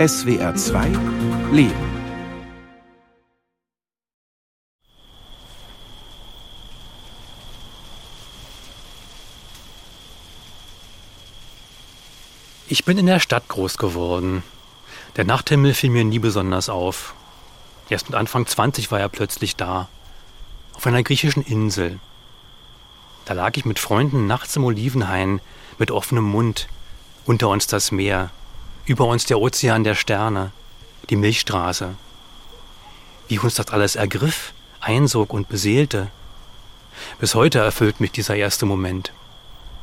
SWR 0.00 0.54
2 0.54 0.92
Leben. 1.52 1.74
Ich 12.66 12.86
bin 12.86 12.96
in 12.96 13.04
der 13.04 13.20
Stadt 13.20 13.46
groß 13.48 13.76
geworden. 13.76 14.42
Der 15.16 15.26
Nachthimmel 15.26 15.74
fiel 15.74 15.90
mir 15.90 16.04
nie 16.04 16.18
besonders 16.18 16.70
auf. 16.70 17.12
Erst 17.90 18.08
mit 18.08 18.18
Anfang 18.18 18.46
20 18.46 18.90
war 18.90 19.00
er 19.00 19.10
plötzlich 19.10 19.56
da. 19.56 19.90
Auf 20.72 20.86
einer 20.86 21.02
griechischen 21.02 21.42
Insel. 21.42 22.00
Da 23.26 23.34
lag 23.34 23.54
ich 23.58 23.66
mit 23.66 23.78
Freunden 23.78 24.26
nachts 24.26 24.56
im 24.56 24.64
Olivenhain 24.64 25.42
mit 25.76 25.90
offenem 25.90 26.24
Mund. 26.24 26.68
Unter 27.26 27.50
uns 27.50 27.66
das 27.66 27.92
Meer. 27.92 28.30
Über 28.86 29.06
uns 29.06 29.26
der 29.26 29.40
Ozean 29.40 29.84
der 29.84 29.94
Sterne. 29.94 30.52
Die 31.10 31.16
Milchstraße. 31.16 31.90
Wie 33.28 33.38
uns 33.38 33.54
das 33.54 33.68
alles 33.68 33.96
ergriff, 33.96 34.52
einsog 34.80 35.32
und 35.32 35.48
beseelte. 35.48 36.08
Bis 37.18 37.34
heute 37.34 37.58
erfüllt 37.58 38.00
mich 38.00 38.12
dieser 38.12 38.36
erste 38.36 38.66
Moment. 38.66 39.12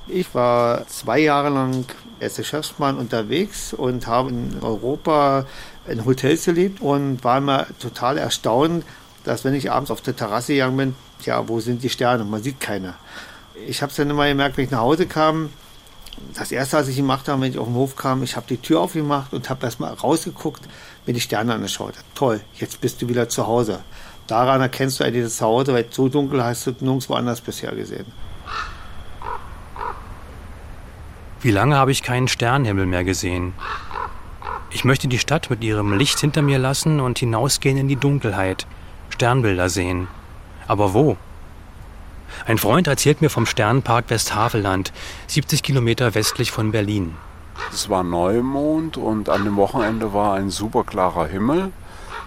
Ich 0.07 0.33
war 0.33 0.87
zwei 0.87 1.19
Jahre 1.19 1.49
lang 1.49 1.85
als 2.19 2.35
Geschäftsmann 2.35 2.97
unterwegs 2.97 3.73
und 3.73 4.07
habe 4.07 4.29
in 4.29 4.57
Europa 4.61 5.45
in 5.87 6.05
Hotels 6.05 6.45
gelebt 6.45 6.81
und 6.81 7.23
war 7.23 7.37
immer 7.37 7.67
total 7.79 8.17
erstaunt, 8.17 8.83
dass 9.23 9.43
wenn 9.43 9.53
ich 9.53 9.71
abends 9.71 9.91
auf 9.91 10.01
der 10.01 10.15
Terrasse 10.15 10.53
gegangen 10.53 10.77
bin, 10.77 10.95
ja, 11.23 11.47
wo 11.47 11.59
sind 11.59 11.83
die 11.83 11.89
Sterne? 11.89 12.23
Man 12.23 12.41
sieht 12.41 12.59
keine. 12.59 12.95
Ich 13.67 13.81
habe 13.81 13.89
es 13.89 13.97
dann 13.97 14.09
immer 14.09 14.27
gemerkt, 14.27 14.57
wenn 14.57 14.65
ich 14.65 14.71
nach 14.71 14.79
Hause 14.79 15.07
kam, 15.07 15.49
das 16.35 16.51
erste, 16.51 16.77
was 16.77 16.87
ich 16.87 16.97
gemacht 16.97 17.27
habe, 17.27 17.41
wenn 17.41 17.51
ich 17.51 17.57
auf 17.57 17.67
den 17.67 17.75
Hof 17.75 17.95
kam, 17.95 18.23
ich 18.23 18.35
habe 18.35 18.45
die 18.47 18.57
Tür 18.57 18.81
aufgemacht 18.81 19.33
und 19.33 19.49
habe 19.49 19.65
erstmal 19.65 19.93
rausgeguckt, 19.93 20.61
mir 21.05 21.13
die 21.13 21.21
Sterne 21.21 21.53
angeschaut. 21.53 21.93
Toll, 22.15 22.41
jetzt 22.55 22.81
bist 22.81 23.01
du 23.01 23.07
wieder 23.07 23.29
zu 23.29 23.47
Hause. 23.47 23.79
Daran 24.27 24.61
erkennst 24.61 24.99
du 24.99 25.03
eigentlich 25.03 25.23
das 25.23 25.37
Zuhause, 25.37 25.73
weil 25.73 25.85
so 25.89 26.09
dunkel 26.09 26.43
hast 26.43 26.67
du 26.67 26.71
nirgendwo 26.79 27.13
anders 27.13 27.41
bisher 27.41 27.73
gesehen. 27.73 28.05
Wie 31.39 31.51
lange 31.51 31.75
habe 31.75 31.91
ich 31.91 32.03
keinen 32.03 32.27
Sternenhimmel 32.27 32.85
mehr 32.87 33.03
gesehen? 33.03 33.53
Ich 34.69 34.83
möchte 34.83 35.07
die 35.07 35.19
Stadt 35.19 35.49
mit 35.49 35.63
ihrem 35.63 35.97
Licht 35.97 36.19
hinter 36.19 36.41
mir 36.41 36.59
lassen 36.59 36.99
und 36.99 37.19
hinausgehen 37.19 37.77
in 37.77 37.87
die 37.87 37.95
Dunkelheit, 37.95 38.67
Sternbilder 39.09 39.69
sehen. 39.69 40.07
Aber 40.67 40.93
wo? 40.93 41.15
Ein 42.47 42.57
Freund 42.57 42.87
erzählt 42.87 43.21
mir 43.21 43.29
vom 43.29 43.45
Sternenpark 43.45 44.05
Westhaveland, 44.07 44.93
70 45.27 45.63
Kilometer 45.63 46.15
westlich 46.15 46.49
von 46.49 46.71
Berlin. 46.71 47.13
Es 47.73 47.89
war 47.89 48.03
Neumond 48.03 48.95
und 48.95 49.27
an 49.27 49.43
dem 49.43 49.57
Wochenende 49.57 50.13
war 50.13 50.35
ein 50.35 50.49
super 50.49 50.85
klarer 50.85 51.27
Himmel, 51.27 51.73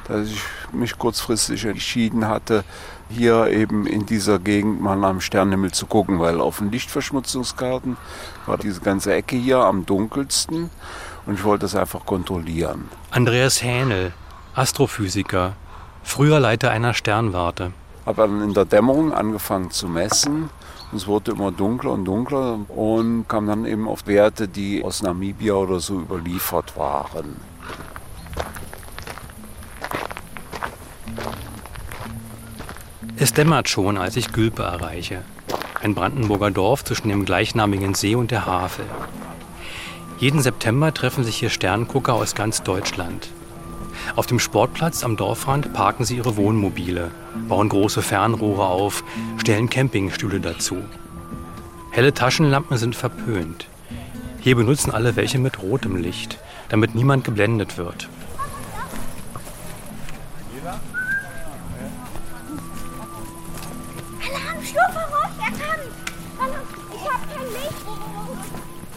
dass 0.06 0.28
ich 0.28 0.42
mich 0.72 0.98
kurzfristig 0.98 1.64
entschieden 1.64 2.28
hatte, 2.28 2.64
hier 3.08 3.46
eben 3.46 3.86
in 3.86 4.04
dieser 4.04 4.38
Gegend 4.38 4.82
mal 4.82 5.02
am 5.04 5.22
Sternenhimmel 5.22 5.72
zu 5.72 5.86
gucken, 5.86 6.20
weil 6.20 6.38
auf 6.42 6.58
den 6.58 6.70
Lichtverschmutzungskarten 6.70 7.96
war 8.44 8.58
diese 8.58 8.82
ganze 8.82 9.14
Ecke 9.14 9.36
hier 9.36 9.60
am 9.60 9.86
dunkelsten 9.86 10.68
und 11.24 11.34
ich 11.34 11.44
wollte 11.44 11.62
das 11.62 11.74
einfach 11.74 12.04
kontrollieren. 12.04 12.90
Andreas 13.10 13.62
Hähnel, 13.62 14.12
Astrophysiker, 14.54 15.54
früher 16.02 16.40
Leiter 16.40 16.70
einer 16.70 16.92
Sternwarte. 16.92 17.72
Habe 18.10 18.28
dann 18.28 18.42
in 18.42 18.54
der 18.54 18.64
Dämmerung 18.64 19.12
angefangen 19.12 19.70
zu 19.70 19.88
messen 19.88 20.50
es 20.92 21.06
wurde 21.06 21.30
immer 21.32 21.52
dunkler 21.52 21.92
und 21.92 22.04
dunkler 22.04 22.58
und 22.68 23.28
kam 23.28 23.46
dann 23.46 23.64
eben 23.64 23.86
auf 23.86 24.08
Werte, 24.08 24.48
die 24.48 24.82
aus 24.82 25.02
Namibia 25.02 25.54
oder 25.54 25.78
so 25.78 26.00
überliefert 26.00 26.76
waren. 26.76 27.36
Es 33.16 33.32
dämmert 33.32 33.68
schon, 33.68 33.98
als 33.98 34.16
ich 34.16 34.32
Gülpe 34.32 34.64
erreiche. 34.64 35.22
Ein 35.80 35.94
Brandenburger 35.94 36.50
Dorf 36.50 36.82
zwischen 36.82 37.08
dem 37.08 37.24
gleichnamigen 37.24 37.94
See 37.94 38.16
und 38.16 38.32
der 38.32 38.46
Havel. 38.46 38.86
Jeden 40.18 40.42
September 40.42 40.92
treffen 40.92 41.22
sich 41.22 41.36
hier 41.36 41.50
Sterngucker 41.50 42.14
aus 42.14 42.34
ganz 42.34 42.64
Deutschland. 42.64 43.28
Auf 44.16 44.26
dem 44.26 44.38
Sportplatz 44.38 45.04
am 45.04 45.16
Dorfrand 45.16 45.72
parken 45.72 46.04
sie 46.04 46.16
ihre 46.16 46.36
Wohnmobile, 46.36 47.10
bauen 47.48 47.68
große 47.68 48.02
Fernrohre 48.02 48.66
auf, 48.66 49.04
stellen 49.38 49.70
Campingstühle 49.70 50.40
dazu. 50.40 50.78
Helle 51.90 52.14
Taschenlampen 52.14 52.76
sind 52.76 52.94
verpönt. 52.94 53.66
Hier 54.40 54.56
benutzen 54.56 54.90
alle 54.90 55.16
welche 55.16 55.38
mit 55.38 55.62
rotem 55.62 55.96
Licht, 55.96 56.38
damit 56.68 56.94
niemand 56.94 57.24
geblendet 57.24 57.76
wird. 57.78 58.08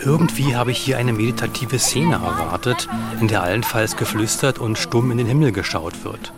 Irgendwie 0.06 0.56
habe 0.56 0.72
ich 0.72 0.78
hier 0.80 0.98
eine 0.98 1.14
meditative 1.14 1.80
Szene 1.80 2.16
erwartet, 2.16 2.88
in 3.22 3.28
der 3.28 3.44
allenfalls 3.44 3.96
geflüstert 3.96 4.60
und 4.60 4.78
stumm 4.78 5.12
in 5.12 5.18
den 5.18 5.28
Himmel 5.28 5.52
geschaut 5.52 6.04
wird. 6.04 6.34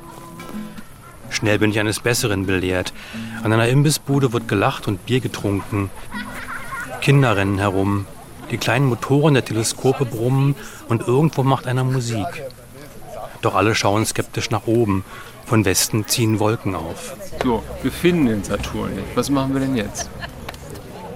Schnell 1.30 1.59
bin 1.59 1.72
ich 1.72 1.80
eines 1.80 2.00
Besseren 2.00 2.46
belehrt. 2.46 2.94
An 3.44 3.52
einer 3.52 3.68
Imbissbude 3.68 4.34
wird 4.34 4.48
gelacht 4.48 4.88
und 4.88 5.06
Bier 5.06 5.20
getrunken. 5.20 5.90
Kinder 7.02 7.36
rennen 7.36 7.58
herum. 7.58 8.06
Die 8.52 8.58
kleinen 8.58 8.86
Motoren 8.86 9.34
der 9.34 9.44
Teleskope 9.44 10.06
brummen 10.06 10.56
und 10.88 11.08
irgendwo 11.08 11.44
macht 11.44 11.66
einer 11.66 11.84
Musik. 11.84 12.44
Doch 13.42 13.56
alle 13.56 13.76
schauen 13.76 14.06
skeptisch 14.06 14.52
nach 14.52 14.68
oben. 14.68 15.03
Von 15.46 15.66
Westen 15.66 16.08
ziehen 16.08 16.40
Wolken 16.40 16.76
auf. 16.76 17.16
So, 17.44 17.64
wir 17.84 17.92
finden 17.92 18.28
den 18.28 18.44
Saturn 18.44 18.96
nicht. 18.96 19.16
Was 19.16 19.30
machen 19.30 19.53
wir 19.53 19.62
denn 19.62 19.76
jetzt? 19.76 20.09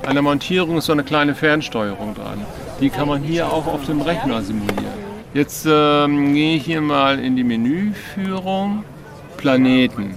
An 0.09 0.15
der 0.15 0.23
Montierung 0.23 0.79
ist 0.79 0.87
so 0.87 0.91
eine 0.91 1.03
kleine 1.03 1.35
Fernsteuerung 1.35 2.15
dran. 2.15 2.43
Die 2.81 2.89
kann 2.89 3.07
man 3.07 3.21
hier 3.21 3.45
auch 3.45 3.67
auf 3.67 3.85
dem 3.85 4.01
Rechner 4.01 4.41
simulieren. 4.41 4.87
Jetzt 5.35 5.67
ähm, 5.69 6.33
gehe 6.33 6.55
ich 6.55 6.65
hier 6.65 6.81
mal 6.81 7.19
in 7.19 7.35
die 7.35 7.43
Menüführung. 7.43 8.83
Planeten. 9.37 10.15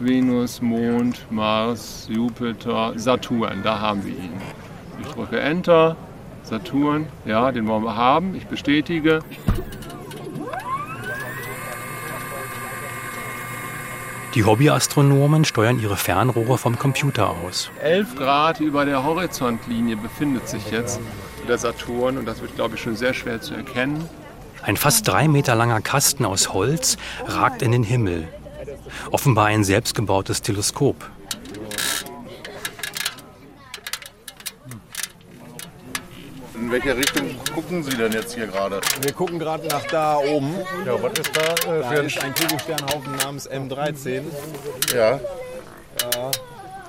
Venus, 0.00 0.60
Mond, 0.60 1.24
Mars, 1.30 2.08
Jupiter, 2.10 2.94
Saturn. 2.96 3.60
Da 3.62 3.78
haben 3.78 4.04
wir 4.04 4.10
ihn. 4.10 4.32
Ich 5.00 5.06
drücke 5.06 5.38
Enter. 5.38 5.94
Saturn, 6.42 7.06
ja, 7.24 7.52
den 7.52 7.68
wollen 7.68 7.84
wir 7.84 7.94
haben. 7.94 8.34
Ich 8.34 8.48
bestätige. 8.48 9.20
Die 14.36 14.44
Hobbyastronomen 14.44 15.46
steuern 15.46 15.80
ihre 15.80 15.96
Fernrohre 15.96 16.58
vom 16.58 16.78
Computer 16.78 17.30
aus. 17.30 17.70
11 17.80 18.16
Grad 18.16 18.60
über 18.60 18.84
der 18.84 19.02
Horizontlinie 19.02 19.96
befindet 19.96 20.46
sich 20.46 20.70
jetzt 20.70 21.00
der 21.48 21.56
Saturn 21.56 22.18
und 22.18 22.26
das 22.26 22.42
wird, 22.42 22.54
glaube 22.54 22.74
ich, 22.74 22.82
schon 22.82 22.96
sehr 22.96 23.14
schwer 23.14 23.40
zu 23.40 23.54
erkennen. 23.54 24.06
Ein 24.62 24.76
fast 24.76 25.08
drei 25.08 25.26
Meter 25.26 25.54
langer 25.54 25.80
Kasten 25.80 26.26
aus 26.26 26.52
Holz 26.52 26.98
ragt 27.26 27.62
in 27.62 27.72
den 27.72 27.82
Himmel. 27.82 28.28
Offenbar 29.10 29.46
ein 29.46 29.64
selbstgebautes 29.64 30.42
Teleskop. 30.42 30.96
In 36.66 36.72
welche 36.72 36.96
Richtung 36.96 37.36
gucken 37.54 37.84
Sie 37.84 37.96
denn 37.96 38.10
jetzt 38.10 38.34
hier 38.34 38.48
gerade? 38.48 38.80
Wir 39.00 39.12
gucken 39.12 39.38
gerade 39.38 39.68
nach 39.68 39.84
da 39.84 40.16
oben. 40.16 40.52
Ja, 40.84 41.00
was 41.00 41.12
ist 41.12 41.30
da? 41.32 41.72
Äh, 41.72 41.80
Da 41.80 41.92
ist 42.02 42.24
ein 42.24 42.34
Kugelsternhaufen 42.34 43.14
namens 43.18 43.48
M13 43.48 44.24
ja. 44.92 45.12
ja, 45.12 45.20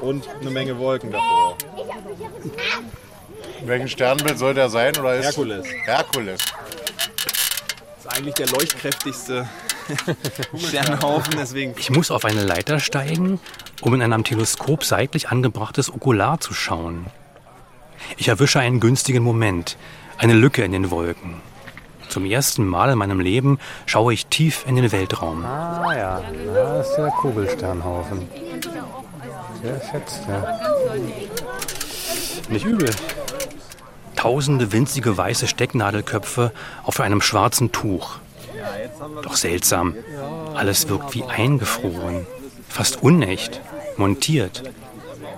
und 0.01 0.27
eine 0.41 0.49
Menge 0.49 0.79
Wolken 0.79 1.11
davor. 1.11 1.57
Welchen 3.65 3.87
Sternbild 3.87 4.39
soll 4.39 4.55
der 4.55 4.69
sein? 4.69 4.97
Oder 4.97 5.17
ist 5.17 5.25
Herkules. 5.25 5.67
Herkules. 5.85 6.41
Das 7.25 8.05
ist 8.05 8.17
eigentlich 8.17 8.33
der 8.33 8.47
leuchtkräftigste 8.47 9.47
Sternhaufen, 10.57 11.35
deswegen 11.37 11.75
Ich 11.77 11.91
muss 11.91 12.09
auf 12.09 12.25
eine 12.25 12.43
Leiter 12.43 12.79
steigen, 12.79 13.39
um 13.81 13.93
in 13.93 14.01
ein 14.01 14.13
am 14.13 14.23
Teleskop 14.23 14.83
seitlich 14.83 15.29
angebrachtes 15.29 15.93
Okular 15.93 16.39
zu 16.39 16.55
schauen. 16.55 17.05
Ich 18.15 18.27
erwische 18.29 18.59
einen 18.59 18.79
günstigen 18.79 19.23
Moment, 19.23 19.77
eine 20.17 20.33
Lücke 20.33 20.63
in 20.63 20.71
den 20.71 20.89
Wolken. 20.91 21.41
Zum 22.09 22.25
ersten 22.25 22.65
Mal 22.65 22.91
in 22.91 22.97
meinem 22.97 23.19
Leben 23.19 23.59
schaue 23.85 24.13
ich 24.13 24.27
tief 24.27 24.65
in 24.67 24.75
den 24.77 24.91
Weltraum. 24.91 25.43
Ah 25.43 25.93
ja, 25.95 26.21
da 26.53 26.79
ist 26.79 26.95
der 26.95 27.07
Kugelsternhaufen. 27.09 28.29
Sehr 29.61 29.81
schätzt, 29.91 30.21
ja. 30.27 30.59
Nicht 32.49 32.65
übel. 32.65 32.89
Tausende 34.15 34.71
winzige 34.71 35.17
weiße 35.17 35.47
Stecknadelköpfe 35.47 36.51
auf 36.83 36.99
einem 36.99 37.21
schwarzen 37.21 37.71
Tuch. 37.71 38.19
Doch 39.21 39.35
seltsam. 39.35 39.95
Alles 40.55 40.89
wirkt 40.89 41.13
wie 41.13 41.23
eingefroren. 41.23 42.25
Fast 42.69 43.03
unecht. 43.03 43.61
Montiert. 43.97 44.63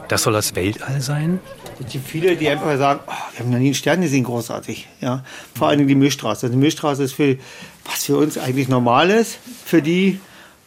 Das 0.10 0.24
soll 0.24 0.34
das 0.34 0.56
Weltall 0.56 1.02
sein? 1.02 1.40
Es 1.80 1.92
gibt 1.94 2.08
viele, 2.08 2.36
die 2.36 2.50
einfach 2.50 2.76
sagen, 2.78 3.02
oh, 3.06 3.12
wir 3.32 3.40
haben 3.40 3.52
noch 3.52 3.60
nie 3.60 3.68
einen 3.68 3.76
Stern 3.76 4.02
gesehen, 4.02 4.24
großartig. 4.24 4.88
Ja? 5.02 5.24
Vor 5.56 5.68
allen 5.68 5.78
Dingen 5.78 5.88
die 5.88 5.96
Milchstraße. 5.96 6.50
Die 6.50 6.58
Milchstraße 6.58 7.04
ist 7.04 7.14
für, 7.14 7.38
was 7.86 8.06
für 8.06 8.18
uns 8.18 8.40
eigentlich 8.40 8.68
normal 8.68 9.12
ist, 9.12 9.38
für 9.66 9.84
die 9.84 10.20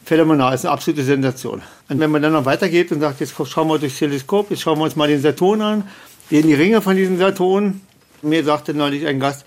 phänomenal, 0.05 0.55
ist 0.55 0.65
eine 0.65 0.73
absolute 0.73 1.03
Sensation. 1.03 1.61
Und 1.89 1.99
wenn 1.99 2.13
man 2.13 2.23
dann 2.23 2.33
noch 2.33 2.45
weitergeht 2.45 2.93
und 2.93 3.01
sagt, 3.01 3.19
jetzt 3.19 3.35
schauen 3.49 3.67
wir 3.67 3.81
durchs 3.81 3.99
Teleskop, 3.99 4.51
jetzt 4.51 4.63
schauen 4.63 4.79
wir 4.79 4.85
uns 4.85 4.95
mal 4.95 5.09
den 5.09 5.21
Saturn 5.21 5.61
an, 5.61 5.89
sehen 6.31 6.47
die 6.47 6.55
Ringe 6.55 6.81
von 6.81 6.95
diesem 6.95 7.19
Saturn. 7.19 7.81
Mir 8.23 8.45
sagte 8.45 8.75
neulich 8.75 9.09
ein 9.09 9.19
Gast, 9.19 9.45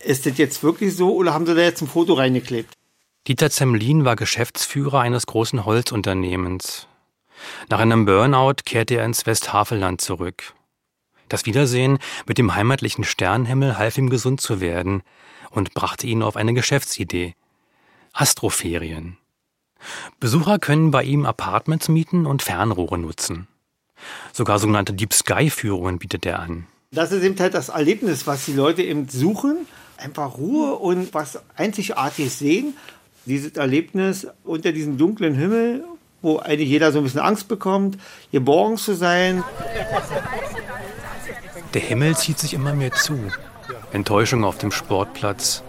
ist 0.00 0.24
das 0.24 0.38
jetzt 0.38 0.62
wirklich 0.62 0.96
so 0.96 1.14
oder 1.14 1.34
haben 1.34 1.44
sie 1.44 1.54
da 1.54 1.60
jetzt 1.60 1.82
ein 1.82 1.88
Foto 1.88 2.14
reingeklebt? 2.14 2.72
Dieter 3.26 3.50
Zemlin 3.50 4.06
war 4.06 4.16
Geschäftsführer 4.16 5.00
eines 5.00 5.26
großen 5.26 5.66
Holzunternehmens. 5.66 6.86
Nach 7.68 7.78
einem 7.78 8.04
Burnout 8.04 8.62
kehrte 8.64 8.96
er 8.96 9.04
ins 9.04 9.26
Westhavelland 9.26 10.00
zurück. 10.00 10.54
Das 11.28 11.46
Wiedersehen 11.46 11.98
mit 12.26 12.38
dem 12.38 12.54
heimatlichen 12.54 13.04
Sternenhimmel 13.04 13.78
half 13.78 13.98
ihm 13.98 14.10
gesund 14.10 14.40
zu 14.40 14.60
werden 14.60 15.02
und 15.50 15.74
brachte 15.74 16.06
ihn 16.06 16.22
auf 16.22 16.36
eine 16.36 16.54
Geschäftsidee. 16.54 17.34
Astroferien. 18.12 19.18
Besucher 20.20 20.58
können 20.58 20.90
bei 20.90 21.04
ihm 21.04 21.26
Apartments 21.26 21.88
mieten 21.88 22.26
und 22.26 22.42
Fernrohre 22.42 22.98
nutzen. 22.98 23.46
Sogar 24.32 24.58
sogenannte 24.58 24.92
Deep 24.92 25.12
Sky 25.12 25.50
Führungen 25.50 25.98
bietet 25.98 26.26
er 26.26 26.40
an. 26.40 26.66
Das 26.90 27.12
ist 27.12 27.22
eben 27.22 27.38
halt 27.38 27.54
das 27.54 27.68
Erlebnis, 27.68 28.26
was 28.26 28.46
die 28.46 28.54
Leute 28.54 28.82
eben 28.82 29.08
suchen. 29.08 29.66
Einfach 29.98 30.38
Ruhe 30.38 30.76
und 30.76 31.12
was 31.12 31.40
Einzigartiges 31.56 32.38
sehen. 32.38 32.74
Dieses 33.26 33.52
Erlebnis 33.52 34.26
unter 34.44 34.72
diesem 34.72 34.96
dunklen 34.96 35.34
Himmel, 35.34 35.84
wo 36.22 36.38
eigentlich 36.38 36.68
jeder 36.68 36.92
so 36.92 36.98
ein 36.98 37.04
bisschen 37.04 37.20
Angst 37.20 37.48
bekommt, 37.48 37.98
geborgen 38.32 38.76
zu 38.76 38.94
sein. 38.94 39.44
Der 41.74 41.80
Himmel 41.80 42.16
zieht 42.16 42.38
sich 42.38 42.54
immer 42.54 42.72
mehr 42.72 42.92
zu. 42.92 43.18
Enttäuschung 43.92 44.44
auf 44.44 44.58
dem 44.58 44.70
Sportplatz. 44.70 45.62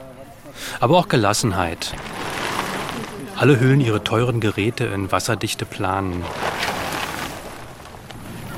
Aber 0.80 0.98
auch 0.98 1.08
Gelassenheit. 1.08 1.94
Alle 3.38 3.60
hüllen 3.60 3.80
ihre 3.80 4.04
teuren 4.04 4.42
Geräte 4.42 4.86
in 4.86 5.12
wasserdichte 5.12 5.66
Planen. 5.66 6.24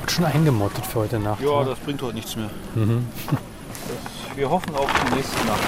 Wird 0.00 0.10
schon 0.10 0.24
eingemottet 0.24 0.84
für 0.84 1.00
heute 1.00 1.20
Nacht. 1.20 1.40
Ja, 1.40 1.60
ne? 1.60 1.70
das 1.70 1.78
bringt 1.78 2.02
heute 2.02 2.14
nichts 2.14 2.34
mehr. 2.34 2.50
Mhm. 2.74 3.06
Das, 3.26 4.36
wir 4.36 4.50
hoffen 4.50 4.74
auf 4.74 4.90
die 4.92 5.14
nächste 5.14 5.46
Nacht. 5.46 5.60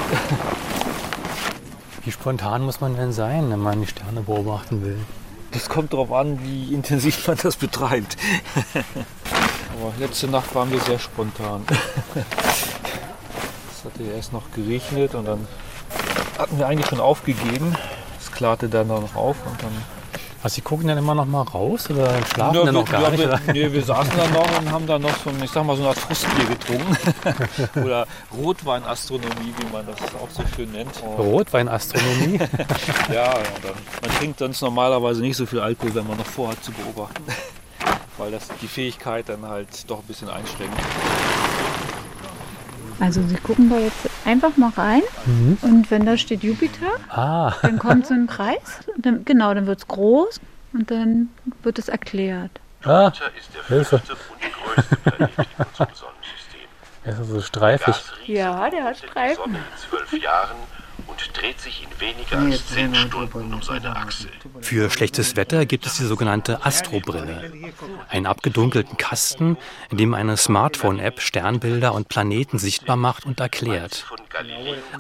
Wie 2.04 2.10
spontan 2.10 2.62
muss 2.62 2.80
man 2.80 2.96
denn 2.96 3.12
sein, 3.12 3.50
wenn 3.50 3.60
man 3.60 3.80
die 3.80 3.86
Sterne 3.86 4.22
beobachten 4.22 4.84
will? 4.84 4.98
Das 5.54 5.68
kommt 5.68 5.92
darauf 5.92 6.12
an, 6.12 6.42
wie 6.42 6.74
intensiv 6.74 7.26
man 7.28 7.38
das 7.40 7.56
betreibt. 7.56 8.16
Aber 8.74 9.92
letzte 9.98 10.26
Nacht 10.26 10.52
waren 10.54 10.70
wir 10.72 10.80
sehr 10.80 10.98
spontan. 10.98 11.64
Es 13.72 13.84
hatte 13.84 14.02
erst 14.02 14.32
noch 14.32 14.50
geregnet 14.52 15.14
und 15.14 15.26
dann 15.26 15.46
hatten 16.38 16.58
wir 16.58 16.66
eigentlich 16.66 16.88
schon 16.88 17.00
aufgegeben. 17.00 17.76
Es 18.20 18.32
klarte 18.32 18.68
dann 18.68 18.88
noch 18.88 19.14
auf 19.14 19.36
und 19.46 19.62
dann. 19.62 20.03
Also 20.44 20.56
Sie 20.56 20.60
gucken 20.60 20.88
dann 20.88 20.98
immer 20.98 21.14
noch 21.14 21.24
mal 21.24 21.40
raus 21.40 21.88
oder 21.88 22.22
schlafen 22.26 22.54
Ja, 22.54 22.64
dann 22.66 22.74
noch 22.74 22.86
wir, 22.86 22.92
gar 22.92 23.02
ja, 23.04 23.10
nicht? 23.12 23.46
wir, 23.46 23.54
nee, 23.54 23.72
wir 23.72 23.82
saßen 23.82 24.12
da 24.14 24.26
noch 24.28 24.58
und 24.58 24.70
haben 24.70 24.86
da 24.86 24.98
noch 24.98 25.16
so 25.16 25.30
ein, 25.30 25.42
ich 25.42 25.50
sag 25.50 25.64
mal, 25.64 25.74
so 25.74 25.80
eine 25.80 25.88
Art 25.88 25.98
Frustbier 25.98 26.44
getrunken. 26.44 26.96
Oder 27.82 28.06
Rotweinastronomie, 28.36 29.54
wie 29.56 29.72
man 29.72 29.86
das 29.86 29.96
auch 30.22 30.28
so 30.28 30.42
schön 30.54 30.70
nennt. 30.72 30.90
Rotweinastronomie? 31.02 32.40
Ja, 33.08 33.14
ja 33.14 33.32
dann, 33.62 33.72
man 34.02 34.18
trinkt 34.18 34.38
sonst 34.38 34.60
normalerweise 34.60 35.22
nicht 35.22 35.36
so 35.36 35.46
viel 35.46 35.60
Alkohol, 35.60 35.94
wenn 35.94 36.06
man 36.06 36.18
noch 36.18 36.26
vorhat 36.26 36.62
zu 36.62 36.72
beobachten. 36.72 37.22
Weil 38.18 38.30
das 38.30 38.48
die 38.60 38.68
Fähigkeit 38.68 39.26
dann 39.30 39.48
halt 39.48 39.68
doch 39.88 40.00
ein 40.00 40.06
bisschen 40.06 40.28
einschränkt. 40.28 40.76
Also 43.00 43.22
Sie 43.26 43.36
gucken 43.36 43.70
da 43.70 43.78
jetzt 43.78 44.13
einfach 44.34 44.56
mal 44.56 44.70
rein 44.76 45.02
Mhm. 45.26 45.58
und 45.62 45.90
wenn 45.92 46.04
da 46.04 46.16
steht 46.16 46.42
Jupiter, 46.42 46.86
Ah, 47.08 47.52
dann 47.62 47.78
kommt 47.78 48.06
so 48.06 48.14
ein 48.14 48.26
Kreis. 48.26 48.80
Und 48.96 49.06
dann, 49.06 49.24
genau, 49.24 49.54
dann 49.54 49.66
wird 49.66 49.78
es 49.78 49.86
groß 49.88 50.40
und 50.72 50.90
dann 50.90 51.28
wird 51.62 51.78
es 51.78 51.88
erklärt. 51.88 52.50
ah 52.84 53.08
ist 53.08 53.20
der 53.54 53.64
Hilfe. 53.76 53.98
fünfte 54.00 54.12
und 54.14 54.74
größte 54.74 54.96
Planet 54.96 55.30
in 55.38 55.44
unserem 55.64 55.94
Sonnensystem. 55.94 56.68
er 57.04 57.12
ist 57.20 57.28
so 57.28 57.40
streifig. 57.40 57.86
Gasriese 57.94 58.32
Ja, 58.32 58.70
der 58.70 58.84
hat 58.84 59.02
die 59.02 59.06
Streifen. 59.06 59.36
Sonne 59.44 59.58
in 59.58 59.78
zwölf 59.88 60.22
Jahren 60.22 60.56
und 61.06 61.30
dreht 61.34 61.60
sich 61.60 61.84
in 61.84 62.00
weniger 62.00 62.38
als 62.38 62.66
zehn 62.66 62.94
Stunden 62.94 63.54
um 63.54 63.62
seine 63.62 63.94
Achse. 63.96 64.28
Für 64.60 64.90
schlechtes 64.90 65.36
Wetter 65.36 65.66
gibt 65.66 65.86
es 65.86 65.94
die 65.96 66.04
sogenannte 66.04 66.64
Astrobrille. 66.64 67.52
Einen 68.08 68.26
abgedunkelten 68.26 68.96
Kasten, 68.96 69.56
in 69.90 69.98
dem 69.98 70.14
eine 70.14 70.36
Smartphone-App 70.36 71.20
Sternbilder 71.20 71.94
und 71.94 72.08
Planeten 72.08 72.58
sichtbar 72.58 72.96
macht 72.96 73.26
und 73.26 73.40
erklärt. 73.40 74.06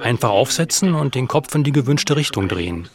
Einfach 0.00 0.30
aufsetzen 0.30 0.94
und 0.94 1.14
den 1.14 1.28
Kopf 1.28 1.54
in 1.54 1.64
die 1.64 1.72
gewünschte 1.72 2.16
Richtung 2.16 2.48
drehen. 2.48 2.88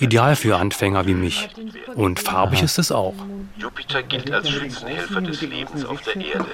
Ideal 0.00 0.36
für 0.36 0.56
Anfänger 0.56 1.06
wie 1.06 1.14
mich. 1.14 1.48
Und 1.94 2.20
farbig 2.20 2.62
ist 2.62 2.78
es 2.78 2.92
auch. 2.92 3.14
Jupiter 3.56 4.02
gilt 4.04 4.30
als 4.30 4.48
Schützenhelfer 4.48 5.20
des 5.20 5.40
Lebens 5.42 5.84
auf 5.84 6.00
der 6.02 6.16
Erde, 6.16 6.46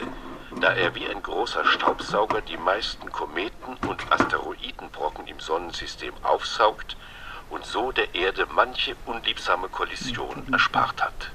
da 0.61 0.73
er 0.73 0.95
wie 0.95 1.07
ein 1.07 1.23
großer 1.23 1.65
Staubsauger 1.65 2.41
die 2.43 2.57
meisten 2.57 3.11
Kometen 3.11 3.77
und 3.89 4.01
Asteroidenbrocken 4.11 5.27
im 5.27 5.41
Sonnensystem 5.41 6.13
aufsaugt 6.23 6.97
und 7.51 7.65
so 7.65 7.93
der 7.93 8.15
Erde 8.15 8.47
manche 8.55 8.95
unliebsame 9.07 9.69
Kollision 9.69 10.45
erspart 10.53 11.03
hat. 11.03 11.31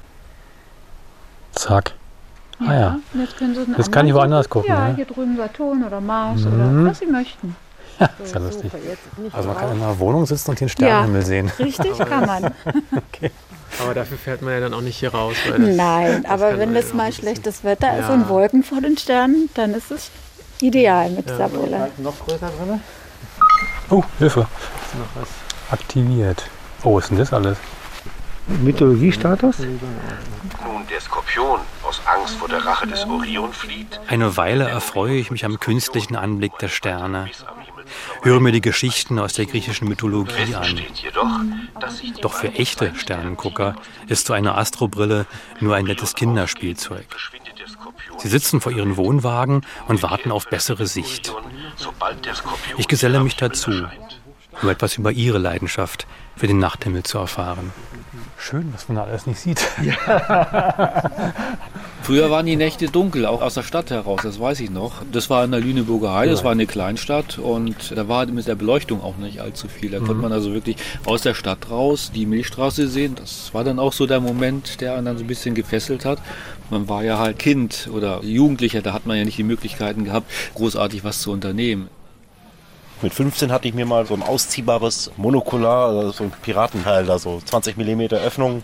Zack. 1.51 1.93
Ah 2.59 2.73
ja. 2.73 2.99
Und 3.13 3.21
Jetzt 3.21 3.37
können 3.37 3.55
Sie 3.55 3.61
einen 3.61 3.75
Jetzt 3.77 3.91
kann 3.91 4.05
ich 4.07 4.13
woanders 4.13 4.49
gucken, 4.49 4.69
Ja, 4.69 4.89
ne? 4.89 4.95
hier 4.95 5.05
drüben 5.05 5.37
Saturn 5.37 5.83
oder 5.83 6.01
Mars 6.01 6.41
Mhm. 6.41 6.53
oder 6.81 6.89
was 6.91 6.99
Sie 6.99 7.05
möchten. 7.05 7.55
Ist 8.23 8.33
ja 8.33 8.39
lustig. 8.39 8.71
Also 9.33 9.49
man 9.49 9.57
kann 9.57 9.71
in 9.75 9.81
einer 9.83 9.99
Wohnung 9.99 10.25
sitzen 10.25 10.51
und 10.51 10.59
den 10.59 10.69
Sternenhimmel 10.69 11.21
sehen. 11.21 11.51
Richtig 11.59 11.97
kann 11.97 12.25
man. 12.25 12.43
Aber 13.81 13.93
dafür 13.93 14.17
fährt 14.17 14.41
man 14.41 14.53
ja 14.53 14.59
dann 14.59 14.73
auch 14.73 14.81
nicht 14.81 14.97
hier 14.97 15.13
raus. 15.13 15.35
Weil 15.47 15.59
das, 15.59 15.75
Nein, 15.75 16.23
das 16.23 16.31
aber 16.31 16.57
wenn 16.57 16.73
ja 16.75 16.81
mal 16.93 17.11
schlechtes 17.13 17.63
Wetter 17.63 17.97
ist 17.97 18.07
Ja. 18.07 18.13
und 18.13 18.29
Wolken 18.29 18.63
vor 18.63 18.81
den 18.81 18.97
Sternen, 18.97 19.49
dann 19.53 19.73
ist 19.73 19.91
es 19.91 20.11
ideal 20.61 21.09
mit 21.09 21.27
Ja. 21.27 21.31
dieser 21.33 21.49
Brille. 21.49 21.91
Noch 21.97 22.19
größer 22.19 22.49
drin? 22.49 22.81
Oh, 23.89 24.03
Hilfe. 24.19 24.41
Ist 24.41 24.95
noch 24.99 25.21
was. 25.21 25.29
Aktiviert. 25.71 26.43
Oh, 26.83 26.95
was 26.95 27.05
ist 27.05 27.09
denn 27.11 27.17
das 27.19 27.33
alles? 27.33 27.57
Mythologiestatus? 28.47 29.59
Nun 29.59 29.69
der 30.89 30.99
Skorpion 30.99 31.59
aus 31.83 32.01
Angst 32.05 32.35
vor 32.37 32.47
der 32.47 32.65
Rache 32.65 32.87
des 32.87 33.05
Orion 33.05 33.53
flieht, 33.53 33.99
Eine 34.07 34.35
Weile 34.37 34.67
erfreue 34.67 35.15
ich 35.17 35.29
mich 35.29 35.45
am 35.45 35.59
künstlichen 35.59 36.15
Anblick 36.15 36.57
der 36.57 36.67
Sterne. 36.67 37.29
Höre 38.21 38.39
mir 38.39 38.51
die 38.51 38.61
Geschichten 38.61 39.19
aus 39.19 39.33
der 39.33 39.45
griechischen 39.45 39.87
Mythologie 39.87 40.55
an. 40.55 40.79
Doch 42.21 42.33
für 42.33 42.49
echte 42.49 42.93
Sternengucker 42.95 43.75
ist 44.07 44.27
so 44.27 44.33
eine 44.33 44.55
Astrobrille 44.55 45.25
nur 45.59 45.75
ein 45.75 45.85
nettes 45.85 46.15
Kinderspielzeug. 46.15 47.05
Sie 48.17 48.27
sitzen 48.27 48.61
vor 48.61 48.71
ihren 48.71 48.97
Wohnwagen 48.97 49.65
und 49.87 50.03
warten 50.03 50.31
auf 50.31 50.47
bessere 50.47 50.87
Sicht. 50.87 51.33
Ich 52.77 52.87
geselle 52.87 53.19
mich 53.21 53.35
dazu, 53.35 53.71
um 54.61 54.69
etwas 54.69 54.97
über 54.97 55.11
ihre 55.11 55.37
Leidenschaft 55.37 56.05
für 56.35 56.47
den 56.47 56.59
Nachthimmel 56.59 57.03
zu 57.03 57.17
erfahren. 57.17 57.71
Schön, 58.37 58.73
was 58.73 58.87
man 58.89 58.97
da 58.97 59.03
alles 59.03 59.25
nicht 59.27 59.39
sieht. 59.39 59.65
Früher 62.09 62.31
waren 62.31 62.47
die 62.47 62.55
Nächte 62.55 62.87
dunkel, 62.87 63.27
auch 63.27 63.43
aus 63.43 63.53
der 63.53 63.61
Stadt 63.61 63.91
heraus, 63.91 64.21
das 64.23 64.39
weiß 64.39 64.61
ich 64.61 64.71
noch. 64.71 65.03
Das 65.11 65.29
war 65.29 65.45
in 65.45 65.51
der 65.51 65.59
Lüneburger 65.59 66.11
Heide, 66.11 66.31
das 66.31 66.43
war 66.43 66.53
eine 66.53 66.65
Kleinstadt 66.65 67.37
und 67.37 67.95
da 67.95 68.07
war 68.07 68.25
mit 68.25 68.47
der 68.47 68.55
Beleuchtung 68.55 69.03
auch 69.03 69.17
nicht 69.17 69.41
allzu 69.41 69.67
viel. 69.67 69.91
Da 69.91 69.99
konnte 69.99 70.15
man 70.15 70.31
also 70.31 70.51
wirklich 70.51 70.77
aus 71.05 71.21
der 71.21 71.35
Stadt 71.35 71.69
raus 71.69 72.11
die 72.11 72.25
Milchstraße 72.25 72.87
sehen. 72.87 73.13
Das 73.13 73.53
war 73.53 73.63
dann 73.63 73.77
auch 73.77 73.93
so 73.93 74.07
der 74.07 74.21
Moment, 74.21 74.81
der 74.81 74.95
einen 74.95 75.05
dann 75.05 75.17
so 75.19 75.23
ein 75.23 75.27
bisschen 75.27 75.53
gefesselt 75.53 76.03
hat. 76.03 76.17
Man 76.71 76.89
war 76.89 77.03
ja 77.03 77.19
halt 77.19 77.37
Kind 77.37 77.87
oder 77.93 78.23
Jugendlicher, 78.23 78.81
da 78.81 78.91
hat 78.91 79.05
man 79.05 79.15
ja 79.15 79.23
nicht 79.23 79.37
die 79.37 79.43
Möglichkeiten 79.43 80.03
gehabt, 80.03 80.31
großartig 80.55 81.03
was 81.03 81.21
zu 81.21 81.31
unternehmen. 81.31 81.89
Mit 83.03 83.13
15 83.13 83.51
hatte 83.51 83.67
ich 83.67 83.75
mir 83.75 83.85
mal 83.85 84.07
so 84.07 84.15
ein 84.15 84.23
ausziehbares 84.23 85.11
Monokular, 85.15 85.89
also 85.89 86.11
so 86.11 86.23
ein 86.23 86.33
Piratenteil, 86.41 87.05
da 87.05 87.19
so 87.19 87.39
20 87.39 87.77
mm 87.77 88.15
Öffnung 88.15 88.63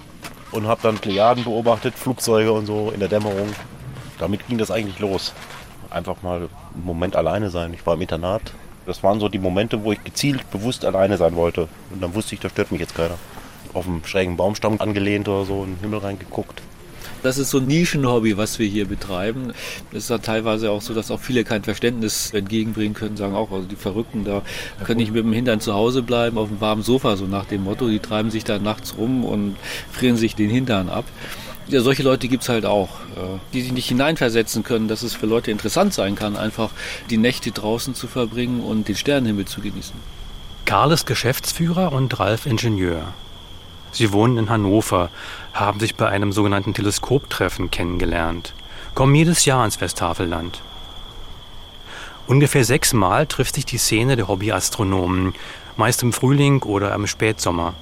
und 0.52 0.68
habe 0.68 0.82
dann 0.84 0.98
Plejaden 0.98 1.44
beobachtet, 1.44 1.96
Flugzeuge 1.96 2.52
und 2.52 2.66
so 2.66 2.92
in 2.92 3.00
der 3.00 3.10
Dämmerung. 3.10 3.50
Damit 4.20 4.48
ging 4.48 4.58
das 4.58 4.72
eigentlich 4.72 5.00
los. 5.00 5.34
Einfach 5.90 6.22
mal 6.22 6.38
einen 6.74 6.86
Moment 6.86 7.16
alleine 7.16 7.50
sein. 7.50 7.74
Ich 7.74 7.86
war 7.86 7.96
im 7.96 8.02
Internat. 8.02 8.42
Das 8.86 9.04
waren 9.04 9.20
so 9.20 9.30
die 9.30 9.40
Momente, 9.40 9.84
wo 9.84 9.92
ich 9.92 10.04
gezielt 10.04 10.50
bewusst 10.52 10.86
alleine 10.86 11.18
sein 11.18 11.36
wollte. 11.36 11.68
Und 11.92 12.02
dann 12.02 12.14
wusste 12.14 12.36
ich, 12.36 12.42
da 12.42 12.50
stört 12.50 12.72
mich 12.72 12.82
jetzt 12.82 12.96
keiner. 12.96 13.18
Auf 13.74 13.88
einem 13.88 14.06
schrägen 14.06 14.38
Baumstamm 14.38 14.80
angelehnt 14.80 15.28
oder 15.28 15.46
so 15.46 15.64
in 15.64 15.75
den 15.75 15.80
Himmel 15.82 16.00
reingeguckt. 16.00 16.62
Das 17.25 17.39
ist 17.39 17.50
so 17.50 17.58
ein 17.58 17.65
Nischenhobby, 17.65 18.38
was 18.38 18.60
wir 18.60 18.67
hier 18.67 18.86
betreiben. 18.86 19.51
Es 19.91 20.03
ist 20.03 20.10
ja 20.12 20.20
teilweise 20.20 20.70
auch 20.70 20.84
so, 20.84 20.94
dass 20.94 21.10
auch 21.10 21.20
viele 21.20 21.44
kein 21.44 21.63
Verständnis 21.63 22.29
entgegenbringen 22.32 22.94
können, 22.94 23.17
sagen 23.17 23.34
auch, 23.34 23.51
also 23.51 23.65
die 23.65 23.75
Verrückten 23.75 24.24
da 24.24 24.44
können 24.84 25.00
nicht 25.00 25.12
mit 25.12 25.24
dem 25.24 25.34
Hintern 25.34 25.60
zu 25.60 25.74
Hause 25.74 26.03
bleiben, 26.03 26.38
auf 26.38 26.50
dem 26.50 26.62
warmen 26.62 26.84
Sofa, 26.84 27.17
so 27.17 27.25
nach 27.25 27.46
dem 27.46 27.63
Motto. 27.63 27.88
Die 27.88 27.98
treiben 27.98 28.29
sich 28.29 28.44
da 28.44 28.60
nachts 28.60 28.96
rum 29.00 29.25
und 29.25 29.55
frieren 29.91 30.17
sich 30.17 30.36
den 30.36 30.51
Hintern 30.51 30.88
ab. 30.88 31.05
Ja, 31.67 31.82
solche 31.82 32.03
Leute 32.03 32.27
gibt 32.27 32.44
es 32.44 32.50
halt 32.50 32.63
auch, 32.63 32.89
äh, 33.15 33.39
die 33.53 33.63
sich 33.63 33.72
nicht 33.72 33.88
hineinversetzen 33.88 34.62
können, 34.62 34.88
dass 34.88 35.01
es 35.01 35.15
für 35.15 35.25
Leute 35.25 35.50
interessant 35.50 35.96
sein 35.96 36.13
kann, 36.13 36.36
einfach 36.36 36.70
die 37.10 37.17
Nächte 37.17 37.50
draußen 37.50 37.96
zu 37.96 38.05
verbringen 38.05 38.60
und 38.60 38.88
den 38.88 38.96
Sternenhimmel 38.96 39.46
zu 39.46 39.62
genießen. 39.62 39.96
Karl 40.65 40.91
ist 40.91 41.08
Geschäftsführer 41.08 41.91
und 41.91 42.20
Ralf 42.20 42.46
Ingenieur. 42.46 43.15
Sie 43.96 44.12
wohnen 44.12 44.38
in 44.38 44.50
Hannover, 44.50 45.10
haben 45.54 45.80
sich 45.80 45.96
bei 45.96 46.10
einem 46.10 46.34
sogenannten 46.34 46.74
Teleskoptreffen 46.74 47.72
kennengelernt, 47.72 48.54
kommen 48.94 49.16
jedes 49.16 49.46
Jahr 49.46 49.64
ins 49.64 49.80
Westtafelland. 49.80 50.62
Ungefähr 52.28 52.66
sechsmal 52.66 53.25
trifft 53.25 53.56
sich 53.56 53.66
die 53.66 53.78
Szene 53.78 54.18
der 54.18 54.28
Hobbyastronomen, 54.28 55.34
meist 55.78 56.04
im 56.04 56.12
Frühling 56.12 56.62
oder 56.64 56.94
im 56.94 57.08
Spätsommer. 57.08 57.74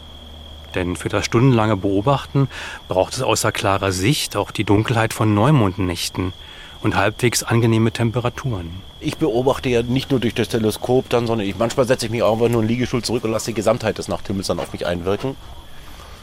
Denn 0.75 0.97
für 0.97 1.09
das 1.09 1.25
stundenlange 1.25 1.77
Beobachten 1.77 2.47
braucht 2.87 3.13
es 3.13 3.23
außer 3.23 3.51
klarer 3.51 3.91
Sicht 3.91 4.35
auch 4.35 4.51
die 4.51 4.65
Dunkelheit 4.65 5.15
von 5.15 5.33
Neumondnächten 5.33 6.33
und 6.83 6.95
halbwegs 6.95 7.41
angenehme 7.41 7.91
Temperaturen. 7.91 8.69
Ich 8.99 9.17
beobachte 9.17 9.69
ja 9.69 9.81
nicht 9.81 10.11
nur 10.11 10.19
durch 10.19 10.35
das 10.35 10.49
Teleskop 10.49 11.09
dann, 11.09 11.25
sondern 11.25 11.47
ich, 11.47 11.57
manchmal 11.57 11.87
setze 11.87 12.05
ich 12.05 12.11
mich 12.11 12.21
auch 12.21 12.33
einfach 12.33 12.49
nur 12.49 12.61
in 12.61 12.67
den 12.67 12.75
Liegestuhl 12.75 13.01
zurück 13.01 13.23
und 13.23 13.31
lasse 13.31 13.47
die 13.47 13.55
Gesamtheit 13.55 13.97
des 13.97 14.07
Nachthimmels 14.07 14.45
dann 14.45 14.59
auf 14.59 14.73
mich 14.73 14.85
einwirken. 14.85 15.35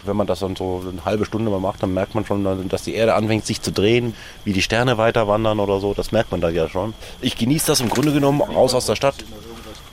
Wenn 0.04 0.16
man 0.16 0.26
das 0.26 0.40
dann 0.40 0.57
so 0.57 0.83
eine 0.90 1.04
halbe 1.04 1.25
Stunde 1.25 1.50
mal 1.50 1.61
macht, 1.61 1.83
dann 1.83 1.95
merkt 1.95 2.14
man 2.14 2.25
schon, 2.25 2.69
dass 2.69 2.83
die 2.83 2.95
Erde 2.95 3.14
anfängt 3.14 3.47
sich 3.47 3.61
zu 3.61 3.73
drehen, 3.73 4.14
wie 4.45 4.52
die 4.52 4.62
Sterne 4.62 4.99
weiter 4.99 5.28
wandern 5.28 5.61
oder 5.61 5.80
so. 5.80 5.95
Das 5.95 6.12
merkt 6.12 6.30
man 6.30 6.40
da 6.40 6.49
ja 6.49 6.69
schon. 6.69 6.95
Ich 7.21 7.37
genieße 7.37 7.66
das 7.66 7.80
im 7.80 7.88
Grunde 7.88 8.12
genommen 8.12 8.40
raus 8.40 8.75
aus 8.75 8.87
der 8.87 8.97
Stadt. 8.97 9.16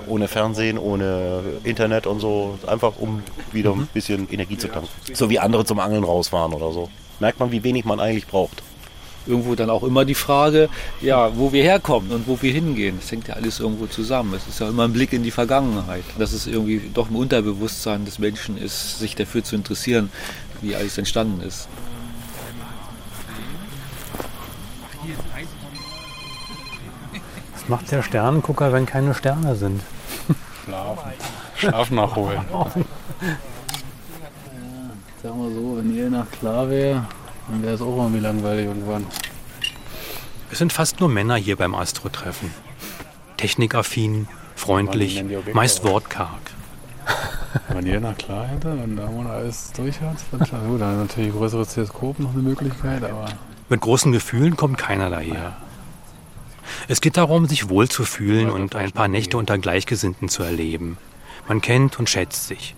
Ohne 0.08 0.28
Fernsehen, 0.30 0.78
ohne 0.78 1.42
Internet 1.64 2.08
und 2.08 2.20
so. 2.20 2.58
Einfach 2.66 2.94
um 2.98 3.24
wieder 3.52 3.72
ein 3.72 3.88
bisschen 3.94 4.32
Energie 4.32 4.58
zu 4.58 4.70
tanken. 4.70 4.90
So 5.14 5.30
wie 5.30 5.40
andere 5.40 5.66
zum 5.66 5.80
Angeln 5.80 6.04
rausfahren 6.04 6.54
oder 6.54 6.72
so. 6.72 6.90
Merkt 7.20 7.40
man, 7.40 7.52
wie 7.52 7.64
wenig 7.64 7.84
man 7.84 8.00
eigentlich 8.00 8.28
braucht 8.28 8.64
irgendwo 9.28 9.56
dann 9.56 9.70
auch 9.70 9.84
immer 9.84 10.06
die 10.06 10.16
Frage, 10.16 10.70
ja, 11.02 11.36
wo 11.38 11.52
wir 11.52 11.64
herkommen 11.64 12.12
und 12.12 12.28
wo 12.28 12.42
wir 12.42 12.52
hingehen. 12.52 12.98
Das 13.00 13.12
hängt 13.12 13.28
ja 13.28 13.36
alles 13.36 13.60
irgendwo 13.60 13.88
zusammen. 13.88 14.34
Es 14.34 14.48
ist 14.48 14.60
ja 14.60 14.70
immer 14.70 14.84
ein 14.84 14.94
Blick 14.94 15.14
in 15.14 15.24
die 15.24 15.32
Vergangenheit. 15.32 16.04
Dass 16.18 16.34
es 16.34 16.48
irgendwie 16.48 16.90
doch 16.94 17.10
im 17.10 17.16
Unterbewusstsein 17.16 18.06
des 18.06 18.20
Menschen 18.20 18.58
ist, 18.58 19.00
sich 19.00 19.16
dafür 19.16 19.44
zu 19.44 19.56
interessieren, 19.56 20.10
wie 20.62 20.76
alles 20.76 20.98
entstanden 20.98 21.42
ist. 21.42 21.68
Was 27.54 27.70
macht 27.70 27.92
der 27.92 28.02
Sternengucker, 28.04 28.72
wenn 28.74 28.86
keine 28.86 29.14
Sterne 29.14 29.56
sind? 29.56 29.82
Schlafen. 30.66 31.12
Schlaf 31.56 31.92
nachholen. 31.92 32.42
Sag 35.24 35.36
mal 35.36 35.52
so, 35.52 35.78
wenn 35.78 35.96
ihr 35.96 36.10
nach 36.10 36.30
klar 36.30 36.70
wäre, 36.70 37.06
dann 37.50 37.64
wäre 37.64 37.74
es 37.74 37.82
auch 37.82 37.98
irgendwie 37.98 38.20
langweilig 38.20 38.66
irgendwann. 38.66 39.06
Es 40.52 40.60
sind 40.60 40.72
fast 40.74 41.00
nur 41.00 41.10
Männer 41.10 41.36
hier 41.36 41.56
beim 41.56 41.76
Astro-Treffen. 41.76 42.52
Technikaffin, 43.38 44.28
freundlich, 44.56 45.24
meist 45.54 45.84
wortkarg. 45.84 46.40
Wenn 47.70 48.02
nach 48.02 48.18
klar 48.18 48.48
hätte 48.48 48.72
und 48.72 48.96
da 48.96 49.10
man 49.10 49.28
alles 49.28 49.72
durch 49.74 50.00
hat, 50.02 50.18
dann 50.32 50.68
gut. 50.68 50.82
Dann 50.82 50.98
natürlich 50.98 51.34
größeres 51.34 51.74
Teleskop 51.74 52.20
noch 52.20 52.34
eine 52.34 52.42
Möglichkeit, 52.42 53.04
aber. 53.04 53.28
Mit 53.70 53.82
großen 53.82 54.12
Gefühlen 54.12 54.56
kommt 54.56 54.78
keiner 54.78 55.10
daher. 55.10 55.58
Es 56.88 57.02
geht 57.02 57.18
darum, 57.18 57.48
sich 57.48 57.70
wohlzufühlen 57.70 58.50
und 58.50 58.76
ein 58.76 58.92
paar 58.92 59.08
Nächte 59.08 59.38
unter 59.38 59.58
Gleichgesinnten 59.58 60.30
zu 60.30 60.44
erleben. 60.44 60.98
Man 61.48 61.62
kennt 61.62 62.00
und 62.00 62.10
schätzt 62.10 62.48
sich. 62.48 62.76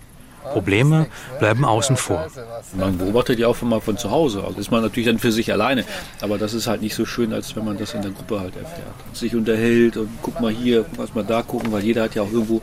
Probleme 0.52 1.06
bleiben 1.38 1.64
außen 1.64 1.96
vor. 1.96 2.26
Man 2.74 2.98
beobachtet 2.98 3.38
ja 3.38 3.46
auch 3.48 3.60
mal 3.62 3.80
von 3.80 3.96
zu 3.96 4.10
Hause. 4.10 4.42
Also 4.44 4.58
ist 4.58 4.70
man 4.70 4.82
natürlich 4.82 5.08
dann 5.08 5.18
für 5.18 5.32
sich 5.32 5.52
alleine. 5.52 5.84
Aber 6.20 6.38
das 6.38 6.54
ist 6.54 6.66
halt 6.66 6.82
nicht 6.82 6.94
so 6.94 7.04
schön, 7.04 7.32
als 7.32 7.54
wenn 7.56 7.64
man 7.64 7.78
das 7.78 7.94
in 7.94 8.02
der 8.02 8.10
Gruppe 8.10 8.40
halt 8.40 8.56
erfährt. 8.56 8.94
Sich 9.12 9.34
unterhält 9.34 9.96
und 9.96 10.08
guck 10.22 10.40
mal 10.40 10.52
hier, 10.52 10.84
was 10.96 11.14
mal 11.14 11.24
da 11.24 11.42
gucken, 11.42 11.72
weil 11.72 11.84
jeder 11.84 12.02
hat 12.04 12.14
ja 12.14 12.22
auch 12.22 12.32
irgendwo 12.32 12.60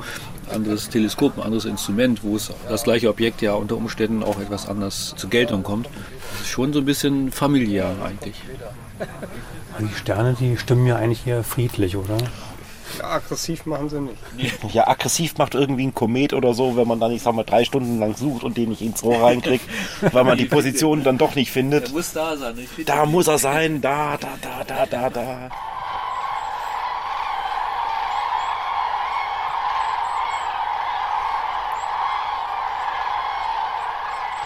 ein 0.49 0.55
anderes 0.55 0.89
Teleskop, 0.89 1.37
ein 1.37 1.43
anderes 1.43 1.65
Instrument, 1.65 2.23
wo 2.23 2.35
es 2.35 2.51
das 2.69 2.83
gleiche 2.83 3.09
Objekt 3.09 3.41
ja 3.41 3.53
unter 3.53 3.75
Umständen 3.75 4.23
auch 4.23 4.39
etwas 4.39 4.67
anders 4.67 5.13
zur 5.15 5.29
Geltung 5.29 5.63
kommt. 5.63 5.87
Das 6.31 6.41
ist 6.41 6.49
schon 6.49 6.73
so 6.73 6.79
ein 6.79 6.85
bisschen 6.85 7.31
familiär 7.31 7.95
eigentlich. 8.03 8.35
Die 9.79 9.95
Sterne, 9.95 10.35
die 10.39 10.57
stimmen 10.57 10.87
ja 10.87 10.95
eigentlich 10.95 11.27
eher 11.27 11.43
friedlich, 11.43 11.95
oder? 11.97 12.17
Ja, 12.99 13.09
aggressiv 13.11 13.65
machen 13.65 13.89
sie 13.89 14.01
nicht. 14.01 14.17
Ja, 14.73 14.87
aggressiv 14.87 15.37
macht 15.37 15.55
irgendwie 15.55 15.87
ein 15.87 15.93
Komet 15.93 16.33
oder 16.33 16.53
so, 16.53 16.75
wenn 16.77 16.87
man 16.87 16.99
dann, 16.99 17.11
ich 17.11 17.21
sag 17.21 17.33
mal, 17.33 17.43
drei 17.43 17.63
Stunden 17.63 17.99
lang 17.99 18.15
sucht 18.15 18.43
und 18.43 18.57
den 18.57 18.69
nicht 18.69 18.81
ins 18.81 19.03
Rohr 19.03 19.23
reinkriegt, 19.23 19.65
weil 20.13 20.23
man 20.23 20.37
die 20.37 20.45
Position 20.45 21.03
dann 21.03 21.17
doch 21.17 21.35
nicht 21.35 21.51
findet. 21.51 21.87
Der 21.87 21.93
muss 21.93 22.13
da 22.13 22.37
sein. 22.37 22.55
da 22.85 23.05
muss 23.05 23.27
er 23.27 23.37
sein, 23.37 23.81
da, 23.81 24.17
da, 24.17 24.29
da, 24.41 24.63
da, 24.65 24.85
da, 24.85 25.09
da. 25.09 25.49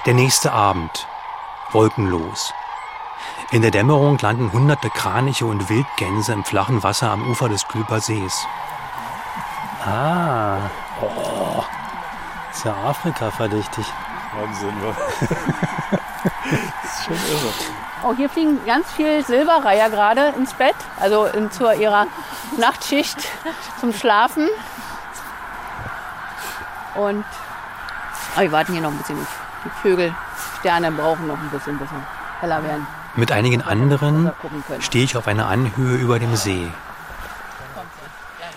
Der 0.06 0.16
nächste 0.16 0.52
Abend. 0.52 1.08
Wolkenlos. 1.74 2.54
In 3.52 3.62
der 3.62 3.72
Dämmerung 3.72 4.18
landen 4.20 4.54
hunderte 4.54 4.90
Kraniche 4.90 5.46
und 5.46 5.68
Wildgänse 5.68 6.32
im 6.32 6.46
flachen 6.46 6.84
Wasser 6.84 7.12
am 7.12 7.30
Ufer 7.30 7.50
des 7.50 7.68
Klüber 7.68 8.00
Sees. 8.00 8.48
Ah, 9.86 10.70
oh, 11.02 11.62
ist 12.50 12.64
ja 12.64 12.74
Afrika 12.74 13.30
verdächtig. 13.30 13.86
Wahnsinn, 14.34 14.74
wa? 14.82 14.96
das 16.82 16.92
ist 17.00 17.04
schon 17.04 17.14
irre. 17.14 17.54
Oh, 18.06 18.16
hier 18.16 18.30
fliegen 18.30 18.58
ganz 18.66 18.90
viele 18.94 19.22
Silberreiher 19.22 19.90
gerade 19.90 20.28
ins 20.38 20.54
Bett, 20.54 20.76
also 21.02 21.26
in, 21.26 21.52
zu 21.52 21.70
ihrer 21.74 22.08
Nachtschicht 22.58 23.18
zum 23.82 23.92
Schlafen. 23.92 24.48
Und 26.96 27.26
oh, 28.38 28.40
wir 28.40 28.52
warten 28.54 28.72
hier 28.72 28.82
noch 28.82 28.92
ein 28.92 28.98
bisschen. 28.98 29.28
Die 29.66 29.70
Vögel, 29.82 30.16
Sterne 30.62 30.90
brauchen 30.90 31.28
noch 31.28 31.38
ein 31.38 31.50
bisschen, 31.50 31.78
bis 31.78 31.90
sie 31.90 31.96
heller 32.40 32.64
werden. 32.64 32.88
Mit 33.16 33.32
einigen 33.32 33.62
anderen 33.62 34.32
stehe 34.80 35.04
ich 35.04 35.18
auf 35.18 35.28
einer 35.28 35.48
Anhöhe 35.48 35.98
über 35.98 36.20
dem 36.20 36.36
See. 36.36 36.68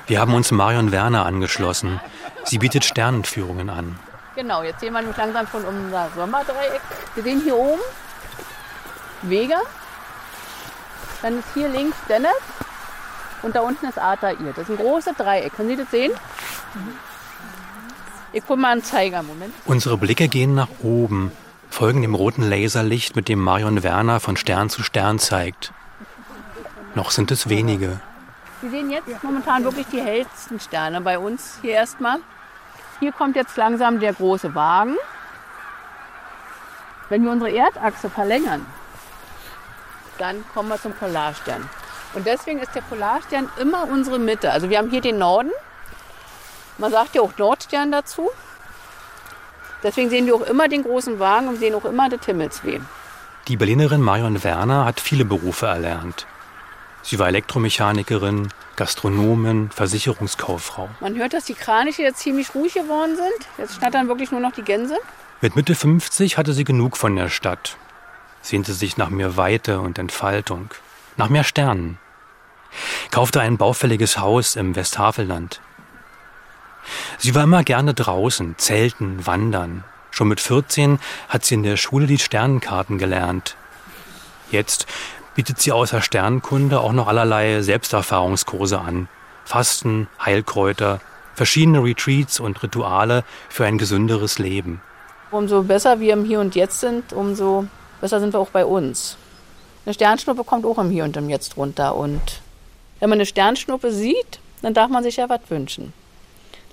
Wir 0.06 0.20
haben 0.20 0.34
uns 0.34 0.50
Marion 0.50 0.92
Werner 0.92 1.26
angeschlossen. 1.26 2.00
Sie 2.44 2.58
bietet 2.58 2.84
Sternenführungen 2.84 3.70
an. 3.70 3.98
Genau, 4.36 4.62
jetzt 4.62 4.80
sehen 4.80 4.92
wir 4.92 5.00
nämlich 5.00 5.16
langsam 5.16 5.46
schon 5.46 5.64
unser 5.64 6.10
Sommerdreieck. 6.14 6.80
Wir 7.14 7.22
sehen 7.22 7.40
hier 7.42 7.56
oben 7.56 7.80
Vega. 9.22 9.60
Dann 11.22 11.38
ist 11.38 11.48
hier 11.54 11.68
links 11.68 11.96
Dennis. 12.08 12.30
Und 13.42 13.56
da 13.56 13.60
unten 13.60 13.86
ist 13.86 13.98
Altair. 13.98 14.36
Das 14.56 14.68
ist 14.68 14.70
ein 14.70 14.76
großes 14.76 15.16
Dreieck. 15.16 15.54
Können 15.54 15.70
Sie 15.70 15.76
das 15.76 15.90
sehen? 15.90 16.12
Ich 18.32 18.44
gucke 18.46 18.60
mal 18.60 18.72
einen 18.72 18.82
Zeiger. 18.82 19.22
Moment. 19.22 19.54
Unsere 19.64 19.96
Blicke 19.96 20.28
gehen 20.28 20.54
nach 20.54 20.68
oben, 20.82 21.30
folgen 21.74 22.02
dem 22.02 22.14
roten 22.14 22.48
Laserlicht, 22.48 23.16
mit 23.16 23.28
dem 23.28 23.40
Marion 23.40 23.82
Werner 23.82 24.20
von 24.20 24.36
Stern 24.36 24.70
zu 24.70 24.84
Stern 24.84 25.18
zeigt. 25.18 25.72
Noch 26.94 27.10
sind 27.10 27.32
es 27.32 27.48
wenige. 27.48 28.00
Sie 28.62 28.70
sehen 28.70 28.90
jetzt 28.90 29.24
momentan 29.24 29.64
wirklich 29.64 29.88
die 29.88 30.00
hellsten 30.00 30.60
Sterne 30.60 31.00
bei 31.00 31.18
uns 31.18 31.58
hier 31.62 31.72
erstmal. 31.72 32.18
Hier 33.00 33.10
kommt 33.10 33.34
jetzt 33.34 33.56
langsam 33.56 33.98
der 33.98 34.12
große 34.12 34.54
Wagen. 34.54 34.94
Wenn 37.08 37.24
wir 37.24 37.32
unsere 37.32 37.50
Erdachse 37.50 38.08
verlängern, 38.08 38.64
dann 40.18 40.44
kommen 40.54 40.68
wir 40.68 40.80
zum 40.80 40.92
Polarstern. 40.92 41.68
Und 42.14 42.24
deswegen 42.24 42.60
ist 42.60 42.72
der 42.76 42.82
Polarstern 42.82 43.50
immer 43.58 43.88
unsere 43.88 44.20
Mitte. 44.20 44.52
Also 44.52 44.70
wir 44.70 44.78
haben 44.78 44.90
hier 44.90 45.00
den 45.00 45.18
Norden. 45.18 45.50
Man 46.78 46.92
sagt 46.92 47.16
ja 47.16 47.22
auch 47.22 47.36
Nordstern 47.36 47.90
dazu. 47.90 48.30
Deswegen 49.84 50.10
sehen 50.10 50.26
wir 50.26 50.34
auch 50.34 50.42
immer 50.42 50.66
den 50.66 50.82
großen 50.82 51.18
Wagen 51.20 51.46
und 51.46 51.58
sehen 51.58 51.74
auch 51.74 51.84
immer 51.84 52.08
das 52.08 52.24
Himmelsweh. 52.24 52.80
Die 53.46 53.56
Berlinerin 53.58 54.00
Marion 54.00 54.42
Werner 54.42 54.86
hat 54.86 54.98
viele 54.98 55.26
Berufe 55.26 55.66
erlernt. 55.66 56.26
Sie 57.02 57.18
war 57.18 57.28
Elektromechanikerin, 57.28 58.48
Gastronomin, 58.76 59.70
Versicherungskauffrau. 59.70 60.88
Man 61.00 61.16
hört, 61.16 61.34
dass 61.34 61.44
die 61.44 61.54
Kraniche 61.54 62.00
jetzt 62.00 62.20
ziemlich 62.20 62.54
ruhig 62.54 62.72
geworden 62.72 63.16
sind. 63.16 63.48
Jetzt 63.58 63.74
schnattern 63.74 64.08
wirklich 64.08 64.30
nur 64.30 64.40
noch 64.40 64.52
die 64.52 64.62
Gänse. 64.62 64.96
Mit 65.42 65.54
Mitte 65.54 65.74
50 65.74 66.38
hatte 66.38 66.54
sie 66.54 66.64
genug 66.64 66.96
von 66.96 67.14
der 67.14 67.28
Stadt. 67.28 67.76
Sehnte 68.40 68.72
sich 68.72 68.96
nach 68.96 69.10
mehr 69.10 69.36
Weite 69.36 69.80
und 69.80 69.98
Entfaltung, 69.98 70.70
nach 71.18 71.28
mehr 71.28 71.44
Sternen. 71.44 71.98
Kaufte 73.10 73.42
ein 73.42 73.58
baufälliges 73.58 74.18
Haus 74.18 74.56
im 74.56 74.74
Westhavelland. 74.74 75.60
Sie 77.18 77.34
war 77.34 77.44
immer 77.44 77.64
gerne 77.64 77.94
draußen, 77.94 78.56
zelten, 78.58 79.26
wandern. 79.26 79.84
Schon 80.10 80.28
mit 80.28 80.40
14 80.40 80.98
hat 81.28 81.44
sie 81.44 81.54
in 81.54 81.62
der 81.62 81.76
Schule 81.76 82.06
die 82.06 82.18
Sternenkarten 82.18 82.98
gelernt. 82.98 83.56
Jetzt 84.50 84.86
bietet 85.34 85.60
sie 85.60 85.72
außer 85.72 86.00
Sternenkunde 86.00 86.80
auch 86.80 86.92
noch 86.92 87.08
allerlei 87.08 87.62
Selbsterfahrungskurse 87.62 88.78
an. 88.78 89.08
Fasten, 89.44 90.08
Heilkräuter, 90.24 91.00
verschiedene 91.34 91.82
Retreats 91.82 92.40
und 92.40 92.62
Rituale 92.62 93.24
für 93.48 93.66
ein 93.66 93.78
gesünderes 93.78 94.38
Leben. 94.38 94.80
Umso 95.30 95.62
besser 95.62 95.98
wir 95.98 96.12
im 96.12 96.24
Hier 96.24 96.40
und 96.40 96.54
Jetzt 96.54 96.80
sind, 96.80 97.12
umso 97.12 97.66
besser 98.00 98.20
sind 98.20 98.32
wir 98.32 98.38
auch 98.38 98.50
bei 98.50 98.64
uns. 98.64 99.16
Eine 99.84 99.94
Sternschnuppe 99.94 100.44
kommt 100.44 100.64
auch 100.64 100.78
im 100.78 100.90
Hier 100.90 101.04
und 101.04 101.16
im 101.16 101.28
Jetzt 101.28 101.56
runter. 101.56 101.96
Und 101.96 102.40
wenn 103.00 103.10
man 103.10 103.16
eine 103.16 103.26
Sternschnuppe 103.26 103.90
sieht, 103.92 104.38
dann 104.62 104.72
darf 104.74 104.88
man 104.88 105.02
sich 105.02 105.16
ja 105.16 105.28
was 105.28 105.40
wünschen. 105.48 105.92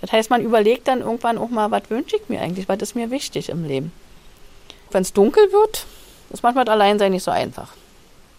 Das 0.02 0.12
heißt, 0.12 0.30
man 0.30 0.42
überlegt 0.42 0.88
dann 0.88 1.02
irgendwann 1.02 1.38
auch 1.38 1.50
mal, 1.50 1.70
was 1.72 1.90
wünsche 1.90 2.18
ich 2.18 2.28
mir 2.28 2.42
eigentlich, 2.42 2.68
was 2.68 2.82
ist 2.82 2.96
mir 2.96 3.12
wichtig 3.12 3.50
im 3.50 3.66
Leben. 3.66 3.92
Wenn 4.90 5.04
es 5.04 5.14
dunkel 5.14 5.52
wird, 5.52 5.86
ist 6.32 6.44
manchmal 6.44 6.66
das 6.66 6.74
Alleinsein 6.74 7.12
nicht 7.12 7.24
so 7.24 7.32
einfach. 7.32 7.70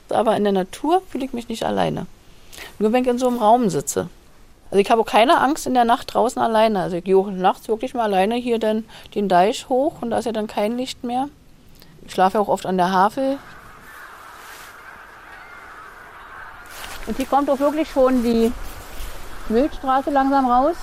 Aber 0.09 0.37
in 0.37 0.45
der 0.45 0.53
Natur 0.53 1.03
fühle 1.09 1.25
ich 1.25 1.33
mich 1.33 1.49
nicht 1.49 1.65
alleine. 1.65 2.07
Nur 2.79 2.93
wenn 2.93 3.05
ich 3.05 3.11
in 3.11 3.19
so 3.19 3.29
einem 3.29 3.39
Raum 3.39 3.71
sitze. 3.71 4.09
Also 4.71 4.81
ich 4.81 4.91
habe 4.91 5.03
auch 5.03 5.07
keine 5.07 5.41
Angst 5.41 5.67
in 5.67 5.75
der 5.75 5.85
Nacht 5.85 6.13
draußen 6.13 6.41
alleine. 6.41 6.81
Also 6.81 6.97
ich 6.97 7.05
gehe 7.05 7.17
auch 7.17 7.31
nachts 7.31 7.69
wirklich 7.69 7.95
mal 7.95 8.05
alleine 8.05 8.35
hier 8.35 8.59
dann 8.59 8.85
den 9.15 9.29
Deich 9.29 9.69
hoch 9.69 10.03
und 10.03 10.11
da 10.11 10.19
ist 10.19 10.25
ja 10.25 10.33
dann 10.33 10.47
kein 10.47 10.77
Licht 10.77 11.05
mehr. 11.05 11.29
Ich 12.05 12.13
schlafe 12.13 12.41
auch 12.41 12.49
oft 12.49 12.67
an 12.67 12.77
der 12.77 12.91
Havel. 12.91 13.39
Und 17.07 17.17
hier 17.17 17.27
kommt 17.27 17.51
auch 17.51 17.59
wirklich 17.59 17.91
schon 17.91 18.23
die 18.23 18.53
Milchstraße 19.49 20.11
langsam 20.11 20.51
raus. 20.51 20.77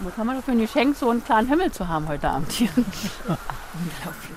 Was 0.00 0.16
haben 0.16 0.26
wir 0.26 0.34
doch 0.34 0.44
für 0.44 0.52
ein 0.52 0.58
Geschenk, 0.58 0.96
so 0.96 1.10
einen 1.10 1.24
klaren 1.24 1.46
Himmel 1.46 1.72
zu 1.72 1.88
haben 1.88 2.08
heute 2.08 2.28
Abend 2.28 2.50
hier. 2.52 2.68
Unglaublich. 2.76 4.34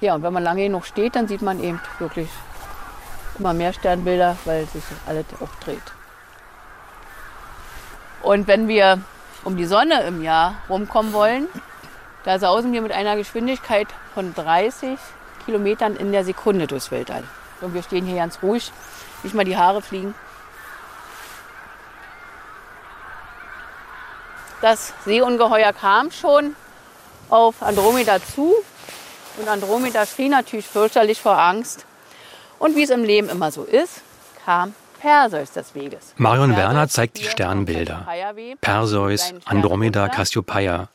Ja, 0.00 0.14
und 0.14 0.22
wenn 0.22 0.32
man 0.32 0.42
lange 0.42 0.62
genug 0.62 0.84
steht, 0.86 1.16
dann 1.16 1.28
sieht 1.28 1.42
man 1.42 1.62
eben 1.62 1.80
wirklich 1.98 2.28
immer 3.38 3.52
mehr 3.52 3.72
Sternbilder, 3.72 4.36
weil 4.44 4.66
sich 4.66 4.82
alles 5.06 5.26
auch 5.40 5.54
dreht. 5.64 5.82
Und 8.22 8.46
wenn 8.46 8.68
wir 8.68 9.00
um 9.44 9.56
die 9.56 9.64
Sonne 9.64 10.02
im 10.02 10.22
Jahr 10.22 10.56
rumkommen 10.68 11.12
wollen, 11.12 11.48
da 12.24 12.38
sausen 12.38 12.72
wir 12.72 12.82
mit 12.82 12.92
einer 12.92 13.16
Geschwindigkeit 13.16 13.88
von 14.14 14.34
30 14.34 14.98
Kilometern 15.44 15.96
in 15.96 16.12
der 16.12 16.24
Sekunde 16.24 16.66
durchs 16.66 16.90
Weltall. 16.90 17.24
Und 17.60 17.74
wir 17.74 17.82
stehen 17.82 18.06
hier 18.06 18.16
ganz 18.16 18.42
ruhig, 18.42 18.72
nicht 19.22 19.34
mal 19.34 19.44
die 19.44 19.56
Haare 19.56 19.82
fliegen. 19.82 20.14
Das 24.62 24.94
Seeungeheuer 25.04 25.72
kam 25.72 26.12
schon 26.12 26.54
auf 27.30 27.64
Andromeda 27.64 28.18
zu 28.22 28.54
und 29.36 29.48
Andromeda 29.48 30.06
schrie 30.06 30.28
natürlich 30.28 30.66
fürchterlich 30.66 31.20
vor 31.20 31.36
Angst. 31.36 31.84
Und 32.60 32.76
wie 32.76 32.84
es 32.84 32.90
im 32.90 33.02
Leben 33.02 33.28
immer 33.28 33.50
so 33.50 33.64
ist, 33.64 34.02
kam 34.44 34.72
Perseus 35.00 35.50
des 35.50 35.74
Weges. 35.74 36.14
Marion 36.16 36.56
Werner 36.56 36.86
zeigt 36.86 37.18
die 37.18 37.24
Sternbilder. 37.24 38.06
Perseus, 38.60 39.34
Andromeda, 39.46 40.08
Cassiopeia. 40.08 40.88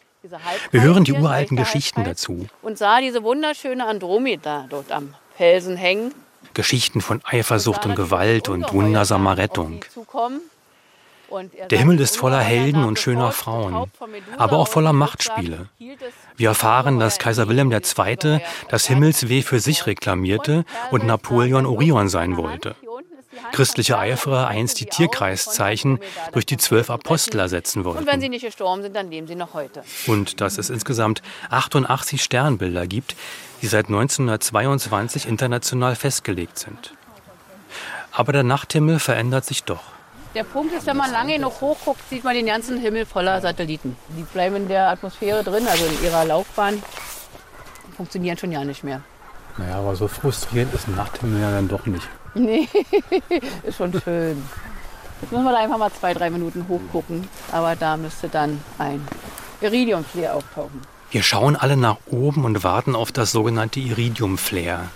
Wir 0.71 0.81
hören 0.81 1.03
die 1.03 1.12
uralten 1.12 1.57
Geschichten 1.57 2.05
dazu. 2.05 2.47
Und 2.62 2.77
sah 2.77 3.01
diese 3.01 3.21
wunderschöne 3.21 3.86
Andromeda 3.86 4.65
dort 4.69 4.93
am 4.93 5.13
Felsen 5.36 5.75
hängen. 5.75 6.13
Geschichten 6.53 7.01
von 7.01 7.21
Eifersucht 7.25 7.86
und 7.86 7.95
Gewalt 7.95 8.47
und 8.47 8.71
wundersamer 8.71 9.38
Rettung. 9.38 9.83
Der 11.69 11.79
Himmel 11.79 12.00
ist 12.00 12.17
voller 12.17 12.39
Helden 12.39 12.84
und 12.84 13.00
schöner 13.00 13.31
Frauen, 13.31 13.91
aber 14.38 14.57
auch 14.57 14.67
voller 14.67 14.93
Machtspiele. 14.93 15.69
Wir 16.36 16.50
erfahren, 16.50 17.00
dass 17.00 17.19
Kaiser 17.19 17.48
Wilhelm 17.50 17.72
II. 17.72 18.39
das 18.69 18.88
Himmelsweh 18.88 19.41
für 19.41 19.60
sich 19.60 19.86
reklamierte 19.86 20.65
und 20.91 21.05
Napoleon 21.05 21.65
Orion 21.65 22.10
sein 22.10 22.38
wollte. 22.38 22.75
Christliche 23.51 23.98
Eiferer 23.98 24.48
einst 24.48 24.79
die 24.79 24.86
Tierkreiszeichen 24.86 26.00
durch 26.34 26.46
die 26.46 26.57
zwölf 26.57 26.89
Apostel 26.89 27.39
ersetzen 27.39 27.86
wollten. 27.86 28.00
Und 28.00 28.07
wenn 28.07 28.22
sie 28.22 28.29
nicht 28.29 28.43
gestorben 28.46 28.81
sind, 28.81 28.96
dann 28.96 29.10
leben 29.10 29.27
sie 29.27 29.36
noch 29.36 29.53
heute. 29.53 29.84
Und 30.07 30.41
dass 30.41 30.57
es 30.57 30.69
insgesamt 30.69 31.22
88 31.50 32.22
Sternbilder 32.22 32.88
gibt, 32.88 33.15
die 33.62 33.67
seit 33.67 33.88
1922 33.88 35.27
international 35.27 35.96
festgelegt 35.96 36.57
sind. 36.60 36.93
Aber 38.12 38.34
der 38.34 38.43
Nachthimmel 38.43 39.00
verändert 39.00 39.46
sich 39.46 39.63
doch. 39.63 39.96
Der 40.36 40.43
Punkt 40.43 40.74
ist, 40.74 40.86
wenn 40.86 40.98
man 40.98 41.12
lange 41.12 41.36
genug 41.36 41.62
hochguckt, 41.62 42.01
sieht 42.10 42.24
man 42.24 42.36
den 42.36 42.46
ganzen 42.46 42.79
Himmel 42.79 43.05
voller 43.05 43.41
Satelliten. 43.41 43.96
Die 44.10 44.24
bleiben 44.24 44.55
in 44.55 44.67
der 44.67 44.89
Atmosphäre 44.89 45.43
drin, 45.43 45.67
also 45.67 45.86
in 45.86 46.03
ihrer 46.03 46.25
Laufbahn, 46.25 46.81
funktionieren 47.95 48.38
schon 48.38 48.51
ja 48.51 48.63
nicht 48.63 48.84
mehr. 48.84 49.01
Naja, 49.58 49.78
aber 49.78 49.95
so 49.95 50.08
frustrierend 50.08 50.73
ist 50.73 50.88
ein 50.88 50.95
Nachthimmel 50.95 51.41
ja 51.41 51.51
dann 51.51 51.67
doch 51.67 51.86
nicht. 51.86 52.08
Nee, 52.36 52.67
ist 53.63 53.78
schon 53.78 53.91
schön. 54.01 54.43
Jetzt 55.21 55.32
müssen 55.32 55.45
wir 55.45 55.51
da 55.51 55.58
einfach 55.58 55.80
mal 55.80 55.91
zwei, 55.91 56.13
drei 56.13 56.30
Minuten 56.30 56.67
hochgucken. 56.67 57.28
Aber 57.51 57.75
da 57.75 57.97
müsste 57.97 58.30
dann 58.30 58.62
ein 58.78 59.06
Iridium-Flare 59.62 60.34
auftauchen. 60.34 60.82
Wir 61.10 61.23
schauen 61.23 61.56
alle 61.56 61.78
nach 61.78 61.97
oben 62.06 62.45
und 62.45 62.63
warten 62.63 62.95
auf 62.95 63.12
das 63.12 63.32
sogenannte 63.32 63.80
Iridium-Flare. 63.80 64.89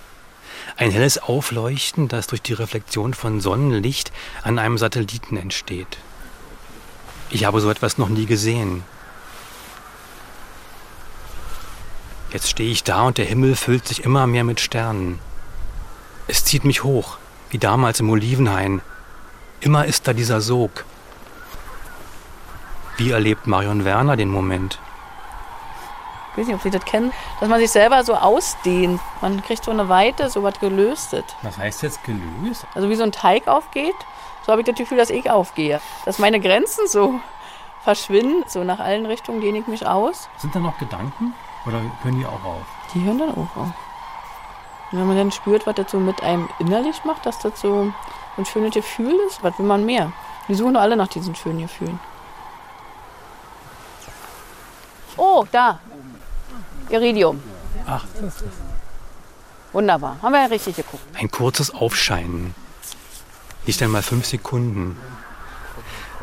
Ein 0.78 0.92
helles 0.92 1.18
Aufleuchten, 1.18 2.08
das 2.08 2.28
durch 2.28 2.42
die 2.42 2.54
Reflexion 2.54 3.14
von 3.14 3.42
Sonnenlicht 3.42 4.12
an 4.44 4.60
einem 4.60 4.78
Satelliten 4.78 5.38
entsteht. 5.38 5.98
Ich 7.30 7.46
habe 7.46 7.62
so 7.62 7.70
etwas 7.70 7.98
noch 7.98 8.10
nie 8.10 8.26
gesehen. 8.26 8.84
Jetzt 12.32 12.50
stehe 12.50 12.72
ich 12.72 12.84
da 12.84 13.04
und 13.04 13.18
der 13.18 13.26
Himmel 13.26 13.56
füllt 13.56 13.88
sich 13.88 14.04
immer 14.04 14.26
mehr 14.28 14.44
mit 14.44 14.60
Sternen. 14.60 15.20
Es 16.28 16.46
zieht 16.46 16.64
mich 16.64 16.84
hoch, 16.84 17.18
wie 17.50 17.58
damals 17.58 18.00
im 18.00 18.10
Olivenhain. 18.10 18.82
Immer 19.60 19.86
ist 19.86 20.08
da 20.08 20.14
dieser 20.14 20.40
Sog. 20.40 20.86
Wie 22.98 23.12
erlebt 23.12 23.48
Marion 23.48 23.84
Werner 23.84 24.16
den 24.16 24.30
Moment? 24.30 24.80
Ich 26.32 26.38
weiß 26.38 26.48
nicht, 26.48 26.56
ob 26.56 26.62
Sie 26.62 26.70
das 26.70 26.86
kennen, 26.86 27.12
dass 27.40 27.50
man 27.50 27.60
sich 27.60 27.72
selber 27.72 28.04
so 28.06 28.16
ausdehnt. 28.16 29.02
Man 29.20 29.44
kriegt 29.44 29.66
so 29.66 29.72
eine 29.72 29.90
Weite, 29.90 30.30
so 30.30 30.44
was 30.44 30.60
gelöstet. 30.60 31.26
Was 31.42 31.58
heißt 31.58 31.84
jetzt 31.84 32.04
gelöst? 32.06 32.66
Also 32.74 32.90
wie 32.90 32.96
so 32.96 33.04
ein 33.04 33.12
Teig 33.12 33.48
aufgeht, 33.48 33.96
so 34.46 34.52
habe 34.52 34.62
ich 34.62 34.68
das 34.68 34.76
Gefühl, 34.76 34.98
dass 34.98 35.10
ich 35.10 35.30
aufgehe. 35.30 35.82
Dass 36.06 36.20
meine 36.20 36.40
Grenzen 36.40 36.88
so 36.88 37.20
verschwinden, 37.84 38.44
so 38.48 38.64
nach 38.64 38.80
allen 38.80 39.06
Richtungen 39.06 39.42
dehne 39.42 39.60
ich 39.60 39.68
mich 39.68 39.86
aus. 39.86 40.30
Sind 40.38 40.56
da 40.56 40.60
noch 40.60 40.78
Gedanken 40.78 41.34
oder 41.66 41.82
hören 42.04 42.18
die 42.18 42.26
auch 42.26 42.44
auf? 42.46 42.62
Die 42.94 43.04
hören 43.04 43.20
dann 43.20 43.32
auch 43.32 43.58
auf. 43.58 43.74
Und 44.92 45.00
wenn 45.00 45.08
man 45.08 45.18
dann 45.18 45.32
spürt, 45.32 45.68
was 45.68 45.76
das 45.76 45.92
so 45.92 46.00
mit 46.00 46.24
einem 46.24 46.50
innerlich 46.60 47.04
macht, 47.04 47.26
dass 47.26 47.40
das 47.40 47.60
so 47.60 47.92
ein 48.38 48.46
schönes 48.46 48.74
Gefühl 48.74 49.16
ist, 49.28 49.44
was 49.44 49.58
will 49.60 49.66
man 49.66 49.86
mehr? 49.86 50.12
Die 50.48 50.56
suchen 50.56 50.74
doch 50.74 50.82
alle 50.82 50.96
nach 50.96 51.08
diesen 51.08 51.36
schönen 51.36 51.60
Gefühlen. 51.60 52.00
Oh, 55.18 55.46
da. 55.52 55.80
Iridium. 56.92 57.42
Ach, 57.88 58.06
das 58.14 58.36
ist 58.36 58.44
Wunderbar. 59.74 60.18
Haben 60.22 60.34
wir 60.34 60.42
ja 60.42 60.48
richtig 60.48 60.76
geguckt. 60.76 61.04
Ein 61.18 61.32
kurzes 61.32 61.74
Aufscheinen. 61.74 62.54
Nicht 63.66 63.82
einmal 63.82 64.02
fünf 64.02 64.26
Sekunden. 64.26 64.98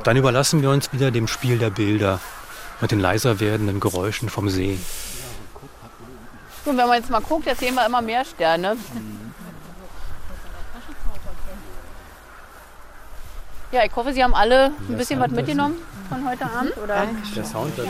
Dann 0.04 0.16
überlassen 0.16 0.60
wir 0.60 0.70
uns 0.70 0.92
wieder 0.92 1.10
dem 1.10 1.26
Spiel 1.26 1.58
der 1.58 1.70
Bilder 1.70 2.20
mit 2.80 2.90
den 2.90 3.00
leiser 3.00 3.40
werdenden 3.40 3.80
Geräuschen 3.80 4.28
vom 4.28 4.50
See. 4.50 4.78
Und 6.64 6.76
wenn 6.76 6.86
man 6.86 6.98
jetzt 6.98 7.10
mal 7.10 7.20
guckt, 7.20 7.46
jetzt 7.46 7.60
sehen 7.60 7.74
wir 7.74 7.86
immer 7.86 8.02
mehr 8.02 8.24
Sterne. 8.24 8.76
Ja, 13.72 13.84
ich 13.84 13.96
hoffe, 13.96 14.12
Sie 14.12 14.22
haben 14.22 14.34
alle 14.34 14.72
ein 14.88 14.96
bisschen 14.96 15.20
was 15.20 15.30
mitgenommen 15.30 15.76
von 16.08 16.28
heute 16.28 16.44
Abend. 16.44 16.76
Oder 16.82 17.06
Der 17.36 17.44
Sound 17.44 17.72
dazu. 17.78 17.88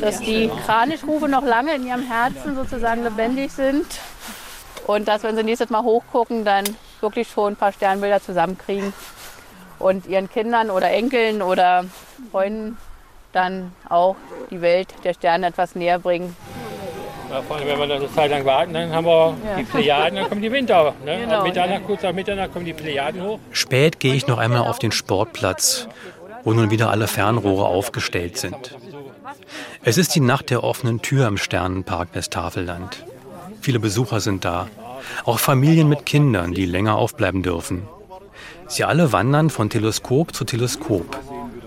dass 0.00 0.20
die 0.20 0.50
Kranichrufe 0.64 1.28
noch 1.28 1.44
lange 1.44 1.74
in 1.74 1.86
Ihrem 1.86 2.02
Herzen 2.02 2.54
sozusagen 2.56 3.02
lebendig 3.02 3.52
sind. 3.52 3.86
Und 4.86 5.08
dass, 5.08 5.22
wenn 5.22 5.36
Sie 5.36 5.42
nächstes 5.42 5.70
Mal 5.70 5.82
hochgucken, 5.82 6.44
dann 6.44 6.64
wirklich 7.00 7.28
schon 7.28 7.52
ein 7.54 7.56
paar 7.56 7.72
Sternbilder 7.72 8.22
zusammenkriegen 8.22 8.92
und 9.78 10.06
Ihren 10.06 10.30
Kindern 10.30 10.70
oder 10.70 10.90
Enkeln 10.90 11.42
oder 11.42 11.84
Freunden 12.30 12.78
dann 13.32 13.72
auch 13.88 14.16
die 14.50 14.60
Welt 14.62 14.88
der 15.04 15.12
Sterne 15.12 15.48
etwas 15.48 15.74
näher 15.74 15.98
bringen. 15.98 16.34
Ja, 17.30 17.42
vor 17.42 17.56
allem, 17.56 17.66
wenn 17.66 17.78
wir 17.80 17.86
dann 17.88 17.98
eine 17.98 18.14
Zeit 18.14 18.30
lang 18.30 18.44
warten, 18.44 18.72
dann 18.72 18.92
haben 18.92 19.04
wir 19.04 19.34
Ja. 19.44 19.56
die 19.58 19.64
Plejaden, 19.64 20.14
dann 20.16 20.28
kommen 20.28 20.40
die 20.42 20.52
Winter. 20.52 20.94
Ne? 21.04 21.18
Genau, 21.22 21.42
Mitternacht, 21.42 21.84
kurz 21.84 22.02
nach 22.04 22.12
Mitternacht 22.12 22.52
kommen 22.52 22.64
die 22.64 22.72
Plejaden 22.72 23.20
hoch. 23.20 23.40
Spät 23.50 23.98
gehe 23.98 24.14
ich 24.14 24.28
noch 24.28 24.38
einmal 24.38 24.60
auf 24.62 24.78
den 24.78 24.92
Sportplatz, 24.92 25.88
wo 26.46 26.54
nun 26.54 26.70
wieder 26.70 26.90
alle 26.90 27.08
Fernrohre 27.08 27.64
aufgestellt 27.64 28.38
sind. 28.38 28.78
Es 29.82 29.98
ist 29.98 30.14
die 30.14 30.20
Nacht 30.20 30.50
der 30.50 30.62
offenen 30.62 31.02
Tür 31.02 31.26
im 31.26 31.38
Sternenpark 31.38 32.10
Westtafelland. 32.14 33.04
Viele 33.60 33.80
Besucher 33.80 34.20
sind 34.20 34.44
da, 34.44 34.68
auch 35.24 35.40
Familien 35.40 35.88
mit 35.88 36.06
Kindern, 36.06 36.54
die 36.54 36.64
länger 36.64 36.94
aufbleiben 36.94 37.42
dürfen. 37.42 37.82
Sie 38.68 38.84
alle 38.84 39.10
wandern 39.10 39.50
von 39.50 39.70
Teleskop 39.70 40.36
zu 40.36 40.44
Teleskop, 40.44 41.18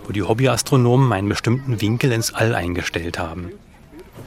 wo 0.05 0.13
die 0.13 0.23
Hobbyastronomen 0.23 1.11
einen 1.11 1.27
bestimmten 1.27 1.81
Winkel 1.81 2.13
ins 2.13 2.33
All 2.33 2.55
eingestellt 2.55 3.19
haben. 3.19 3.51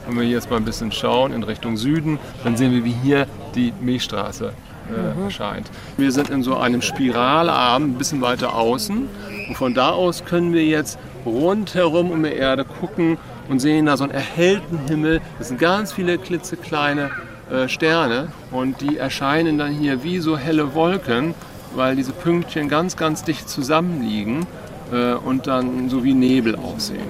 Wenn 0.05 0.19
wir 0.19 0.27
jetzt 0.27 0.51
mal 0.51 0.57
ein 0.57 0.65
bisschen 0.65 0.91
schauen 0.91 1.33
in 1.33 1.41
Richtung 1.41 1.77
Süden, 1.77 2.19
dann 2.43 2.57
sehen 2.57 2.73
wir, 2.73 2.85
wie 2.85 2.95
hier 3.01 3.25
die 3.55 3.73
Milchstraße 3.81 4.53
äh, 4.89 5.17
Mhm. 5.17 5.25
erscheint. 5.25 5.69
Wir 5.97 6.11
sind 6.11 6.29
in 6.29 6.43
so 6.43 6.57
einem 6.57 6.81
Spiralarm 6.81 7.83
ein 7.83 7.93
bisschen 7.93 8.21
weiter 8.21 8.55
außen 8.55 9.07
und 9.49 9.55
von 9.57 9.73
da 9.73 9.89
aus 9.91 10.25
können 10.25 10.53
wir 10.53 10.65
jetzt 10.65 10.97
rundherum 11.25 12.11
um 12.11 12.23
die 12.23 12.29
Erde 12.33 12.65
gucken 12.65 13.17
und 13.49 13.59
sehen 13.59 13.85
da 13.85 13.97
so 13.97 14.03
einen 14.03 14.13
erhellten 14.13 14.79
Himmel. 14.87 15.21
Das 15.39 15.49
sind 15.49 15.59
ganz 15.59 15.91
viele 15.93 16.17
klitzekleine 16.17 17.11
äh, 17.51 17.67
Sterne 17.67 18.29
und 18.51 18.81
die 18.81 18.97
erscheinen 18.97 19.57
dann 19.57 19.71
hier 19.73 20.03
wie 20.03 20.19
so 20.19 20.37
helle 20.37 20.73
Wolken, 20.73 21.33
weil 21.75 21.95
diese 21.95 22.13
Pünktchen 22.13 22.69
ganz, 22.69 22.95
ganz 22.97 23.23
dicht 23.23 23.49
zusammenliegen 23.49 24.45
äh, 24.91 25.13
und 25.13 25.47
dann 25.47 25.89
so 25.89 26.03
wie 26.03 26.13
Nebel 26.13 26.55
aussehen. 26.55 27.01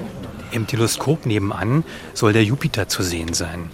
Im 0.52 0.68
Teleskop 0.68 1.26
nebenan 1.26 1.84
soll 2.14 2.34
der 2.34 2.44
Jupiter 2.44 2.88
zu 2.88 3.02
sehen 3.04 3.34
sein. 3.34 3.70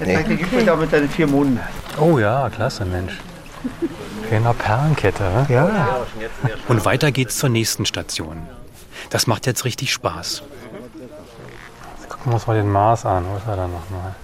Jetzt 0.00 0.12
zeigt 0.12 0.28
der 0.28 0.36
Jupiter 0.36 0.76
mit 0.76 0.90
seinen 0.90 1.08
vier 1.08 1.26
Monden. 1.26 1.58
Oh 2.00 2.18
ja, 2.18 2.50
klasse, 2.50 2.84
Mensch. 2.84 3.18
Eine 4.30 4.52
Perlenkette. 4.54 5.24
hä? 5.48 5.52
Ja. 5.54 5.98
Und 6.68 6.84
weiter 6.84 7.12
geht's 7.12 7.38
zur 7.38 7.48
nächsten 7.50 7.86
Station. 7.86 8.48
Das 9.10 9.26
macht 9.26 9.46
jetzt 9.46 9.64
richtig 9.64 9.92
Spaß. 9.92 10.42
Jetzt 11.98 12.08
gucken 12.08 12.32
wir 12.32 12.34
uns 12.34 12.46
mal 12.46 12.56
den 12.56 12.70
Mars 12.70 13.06
an. 13.06 13.24
Wo 13.30 13.36
ist 13.36 13.46
er 13.46 13.56
dann 13.56 13.70
nochmal? 13.72 14.14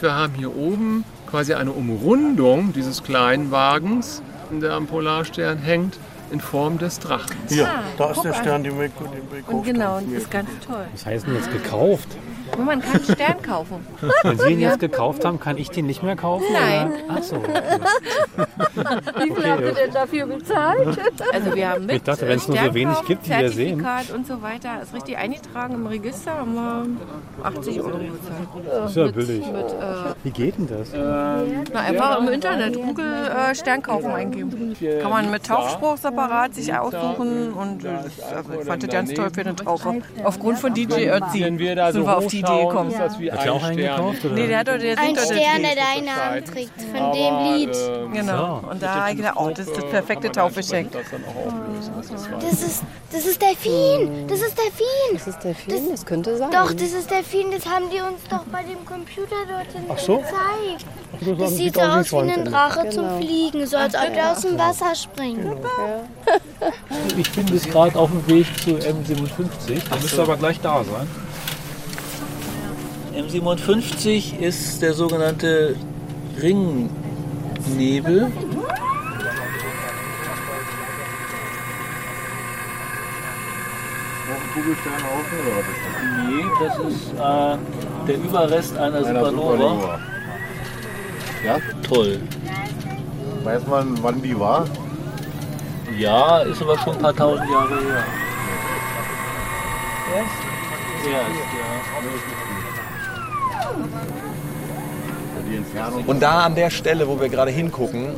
Wir 0.00 0.14
haben 0.14 0.34
hier 0.34 0.56
oben 0.56 1.04
quasi 1.28 1.52
eine 1.54 1.72
Umrundung 1.72 2.72
dieses 2.72 3.02
kleinen 3.02 3.50
Wagens, 3.50 4.22
der 4.50 4.72
am 4.72 4.86
Polarstern 4.86 5.58
hängt, 5.58 5.98
in 6.30 6.40
Form 6.40 6.78
des 6.78 6.98
Drachens. 7.00 7.52
Hier, 7.52 7.66
Ah, 7.68 7.82
da 7.98 8.10
ist 8.12 8.22
der 8.22 8.32
Stern, 8.32 8.62
den 8.64 8.78
wir, 8.78 8.88
den 8.88 9.30
wir 9.30 9.38
gekauft 9.38 9.52
Und 9.52 9.62
genau, 9.64 10.00
das 10.00 10.22
ist 10.22 10.30
ganz 10.30 10.48
toll. 10.66 10.86
Was 10.92 11.04
heißt 11.06 11.26
denn 11.26 11.34
jetzt 11.34 11.52
gekauft? 11.52 12.08
Und 12.56 12.64
man 12.66 12.80
kann 12.80 12.94
einen 12.96 13.04
Stern 13.04 13.42
kaufen. 13.42 13.86
Wenn 14.22 14.38
Sie 14.38 14.52
ihn 14.52 14.60
Ja. 14.60 14.70
jetzt 14.70 14.80
gekauft 14.80 15.24
haben, 15.24 15.40
kann 15.40 15.56
ich 15.58 15.70
den 15.70 15.86
nicht 15.86 16.02
mehr 16.02 16.16
kaufen? 16.16 16.44
Nein. 16.52 16.88
Oder? 16.92 17.16
Ach 17.18 17.22
so. 17.22 17.36
Wie 19.24 19.34
viel 19.34 19.50
habt 19.50 19.60
ihr 19.62 19.72
denn 19.74 19.92
dafür 19.92 20.26
bezahlt? 20.26 20.98
Also 21.32 21.54
wir 21.54 21.68
haben 21.70 21.86
mit 21.86 21.96
Ich 21.96 22.02
dachte, 22.02 22.26
wenn 22.28 22.36
es 22.38 22.48
nur 22.48 22.58
so 22.58 22.74
wenig 22.74 23.00
gibt, 23.06 23.26
wie 23.28 23.32
wir 23.38 23.50
sehen. 23.50 23.86
Und 24.14 24.26
so 24.26 24.42
weiter, 24.42 24.82
ist 24.82 24.94
richtig 24.94 25.16
eingetragen 25.16 25.74
im 25.74 25.86
Register, 25.86 26.32
haben 26.38 26.54
wir 26.54 26.86
80 27.44 27.80
Euro 27.80 27.88
bezahlt. 27.98 28.66
Das 28.66 28.90
ist 28.90 28.96
ja 28.96 29.04
Mit- 29.06 29.14
billig. 29.14 29.46
Mit, 29.46 29.66
äh, 29.66 30.14
Wie 30.24 30.30
geht 30.30 30.58
denn 30.58 30.68
das? 30.68 30.90
na, 31.72 31.80
einfach 31.80 32.18
im 32.20 32.28
Internet 32.28 32.74
Google 32.74 33.06
äh, 33.26 33.54
Stern 33.54 33.82
kaufen 33.82 34.10
eingeben. 34.10 34.76
Kann 35.02 35.10
man 35.10 35.30
mit 35.30 35.46
Taufspruch 35.46 35.96
separat 35.96 36.54
sich 36.54 36.74
aussuchen 36.74 37.52
und 37.52 37.84
äh, 37.84 37.88
also 37.88 38.60
ich 38.60 38.66
fand 38.66 38.82
das 38.82 38.90
ganz 38.90 39.12
toll 39.14 39.28
für 39.32 39.40
eine 39.42 39.56
Taufe. 39.56 40.02
Aufgrund 40.24 40.58
von 40.58 40.74
DJ 40.74 41.08
Ötzi 41.10 41.40
Wenn 41.42 41.58
wir 41.58 41.74
da 41.76 41.92
sind 41.92 42.02
so 42.02 42.08
wir 42.08 42.16
auf 42.16 42.26
die 42.26 42.39
Idee 42.40 42.48
hochschauen, 42.48 42.68
gekommen. 42.68 42.90
ist 42.90 42.98
das 43.00 43.18
wie 43.20 43.32
Hat 43.32 43.48
auch 43.48 43.62
ein 43.62 43.64
einen 43.70 43.78
Stern. 43.78 43.96
gekauft, 43.96 44.24
oder? 44.24 44.34
Nee, 44.34 44.46
der 44.48 44.58
hat 44.58 44.68
doch 44.68 44.78
der 44.78 44.98
Ein 44.98 45.14
das 45.14 45.24
Stern, 45.26 45.62
der 45.62 45.74
deinen 45.76 46.04
Namen 46.06 46.44
trägt, 46.44 46.80
von 46.82 47.00
Aber, 47.00 47.14
dem 47.16 47.54
Lied. 47.54 47.76
ähm, 47.76 48.12
Genau. 48.12 48.60
Und 48.70 48.82
da 48.82 48.94
habe 48.94 49.10
ich 49.12 49.16
gedacht, 49.16 49.34
oh, 49.36 49.48
das 49.50 49.66
ist 49.66 49.76
das 49.76 49.84
perfekte 49.90 50.30
Taufgeschenk. 50.32 50.92
das 50.92 51.02
auch. 51.06 51.52
Das 51.80 52.10
ist 52.10 52.30
Das 52.42 52.62
ist, 52.62 52.82
das 53.12 53.24
ist 53.26 53.42
Delfin. 53.42 54.26
Das 54.28 54.40
ist 54.40 54.56
Delfin. 54.58 54.86
Das 55.14 55.26
ist 55.26 55.42
Delfin, 55.44 55.90
das 55.90 56.06
könnte 56.06 56.36
sein. 56.36 56.50
Doch, 56.50 56.72
das 56.72 56.92
ist 56.92 57.10
Delfin. 57.10 57.50
Das 57.50 57.66
haben 57.66 57.84
die 57.90 58.00
uns 58.00 58.20
doch 58.28 58.44
bei 58.52 58.62
dem 58.62 58.84
Computer 58.84 59.36
dort 59.48 59.72
hinten 59.72 59.90
Ach 59.92 59.98
so? 59.98 60.16
gezeigt. 60.18 60.86
Das 61.20 61.38
Das 61.38 61.56
sieht 61.56 61.74
so 61.74 61.80
aus 61.80 62.12
wie 62.12 62.30
ein 62.30 62.44
Drache 62.44 62.88
zum 62.90 63.18
Fliegen, 63.18 63.66
so 63.66 63.76
als 63.76 63.94
ob 63.94 64.14
er 64.14 64.32
aus 64.32 64.40
dem 64.40 64.58
Wasser 64.58 64.94
springt. 64.94 65.40
Ich 67.16 67.30
bin 67.32 67.46
bis 67.46 67.64
gerade 67.68 67.98
auf 67.98 68.10
dem 68.10 68.26
Weg 68.28 68.46
zu 68.62 68.70
M57. 68.72 69.88
Der 69.90 69.98
müsste 70.00 70.22
aber 70.22 70.36
gleich 70.36 70.60
da 70.60 70.84
sein. 70.84 71.08
M57 73.20 74.38
ist 74.38 74.80
der 74.80 74.94
sogenannte 74.94 75.76
Ringnebel. 76.40 78.32
Kugelsternhaufen 84.54 85.38
oder 85.46 85.56
was 85.58 85.66
ist 85.68 85.82
das? 85.86 86.02
Nee, 86.26 86.44
das 86.60 86.74
ist 86.92 87.12
äh, 87.12 88.06
der 88.08 88.16
Überrest 88.16 88.76
einer 88.76 88.98
Einer 88.98 89.06
Supernova. 89.06 89.52
Supernova. 89.52 90.00
Ja? 91.44 91.58
Toll. 91.86 92.20
Weiß 93.44 93.66
man, 93.68 94.02
wann 94.02 94.20
die 94.22 94.38
war? 94.38 94.66
Ja, 95.98 96.38
ist 96.40 96.60
aber 96.62 96.78
schon 96.78 96.96
ein 96.96 97.02
paar 97.02 97.14
tausend 97.14 97.48
Jahre 97.50 97.80
her. 97.80 98.04
Erst, 100.16 100.30
Die 101.04 101.08
Entfernung. 101.10 102.69
Und 106.06 106.20
da 106.22 106.44
an 106.44 106.54
der 106.54 106.70
Stelle, 106.70 107.08
wo 107.08 107.20
wir 107.20 107.28
gerade 107.28 107.50
hingucken, 107.50 108.08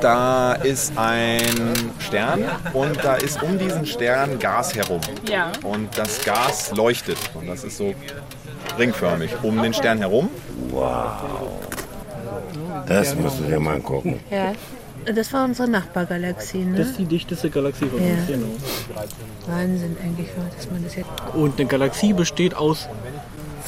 da 0.00 0.52
ist 0.52 0.92
ein 0.96 1.90
Stern 1.98 2.44
und 2.72 3.02
da 3.02 3.14
ist 3.14 3.42
um 3.42 3.58
diesen 3.58 3.86
Stern 3.86 4.38
Gas 4.38 4.74
herum. 4.74 5.00
Ja. 5.28 5.52
Und 5.62 5.96
das 5.96 6.24
Gas 6.24 6.72
leuchtet 6.74 7.18
und 7.34 7.46
das 7.46 7.64
ist 7.64 7.78
so 7.78 7.94
ringförmig 8.78 9.30
um 9.42 9.62
den 9.62 9.72
Stern 9.72 9.98
herum. 9.98 10.28
Wow. 10.70 11.22
Das 12.86 13.14
musst 13.14 13.40
du 13.40 13.44
dir 13.44 13.58
mal 13.58 13.76
angucken. 13.76 14.20
Ja. 14.30 14.52
Das 15.14 15.32
war 15.32 15.44
unsere 15.44 15.68
Nachbargalaxie, 15.68 16.64
ne? 16.64 16.78
Das 16.78 16.88
ist 16.88 16.98
die 16.98 17.04
dichteste 17.04 17.48
Galaxie 17.48 17.86
von 17.86 18.00
Ja. 18.00 18.14
uns. 18.14 18.26
Genau. 18.26 18.46
Wahnsinn 19.46 19.96
eigentlich, 20.02 20.26
dass 20.56 20.68
man 20.70 20.82
das 20.82 20.96
jetzt... 20.96 21.08
Und 21.32 21.60
eine 21.60 21.68
Galaxie 21.68 22.12
besteht 22.12 22.56
aus 22.56 22.88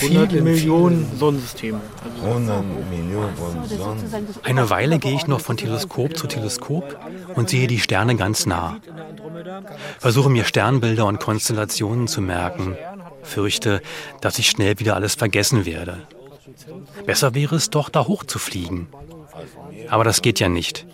100 0.01 0.33
Millionen 0.43 1.19
Sonnensystemen. 1.19 1.81
100 2.25 2.65
Millionen 2.91 3.35
von 3.37 3.65
Sonnen. 3.67 4.29
Eine 4.43 4.71
Weile 4.71 4.99
gehe 4.99 5.15
ich 5.15 5.27
noch 5.27 5.41
von 5.41 5.57
Teleskop 5.57 6.17
zu 6.17 6.27
Teleskop 6.27 6.99
und 7.35 7.51
sehe 7.51 7.67
die 7.67 7.81
Sterne 7.81 8.17
ganz 8.17 8.47
nah. 8.47 8.77
Versuche 9.99 10.31
mir 10.31 10.45
Sternbilder 10.45 11.07
und 11.07 11.21
Konstellationen 11.21 12.09
zu 12.09 12.21
merken. 12.21 12.77
Fürchte, 13.23 13.83
dass 14.21 14.39
ich 14.39 14.49
schnell 14.49 14.79
wieder 14.79 14.95
alles 14.95 15.15
vergessen 15.15 15.67
werde. 15.67 16.07
Besser 17.07 17.35
wäre 17.35 17.57
es 17.57 17.71
doch, 17.71 17.89
da 17.89 18.07
hoch 18.07 18.25
zu 18.25 18.39
fliegen. 18.39 18.89
Aber 19.89 20.05
das 20.05 20.23
geht 20.23 20.41
ja 20.41 20.49
nicht. 20.49 20.87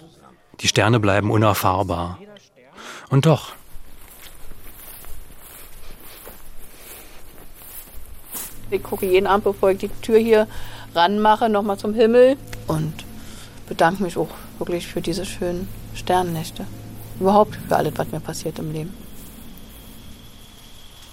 Die 0.61 0.69
Sterne 0.69 1.01
bleiben 1.01 1.31
unerfahrbar. 1.31 2.19
Und 3.11 3.27
doch, 3.27 3.53
Ich 8.75 8.83
gucke 8.83 9.07
jeden 9.07 9.29
Abend, 9.29 9.45
bevor 9.45 9.71
ich 9.71 9.79
die 9.79 9.89
Tür 9.89 10.19
hier 10.19 10.49
ranmache, 10.95 11.49
nochmal 11.49 11.79
zum 11.79 11.95
Himmel 11.95 12.37
und 12.67 12.93
bedanke 13.69 14.03
mich 14.03 14.17
auch 14.17 14.31
wirklich 14.59 14.87
für 14.87 15.01
diese 15.01 15.25
schönen 15.25 15.69
Sternennächte. 15.95 16.67
Überhaupt 17.21 17.57
für 17.69 17.77
alles, 17.77 17.93
was 17.97 18.09
mir 18.11 18.19
passiert 18.19 18.59
im 18.59 18.73
Leben. 18.73 18.93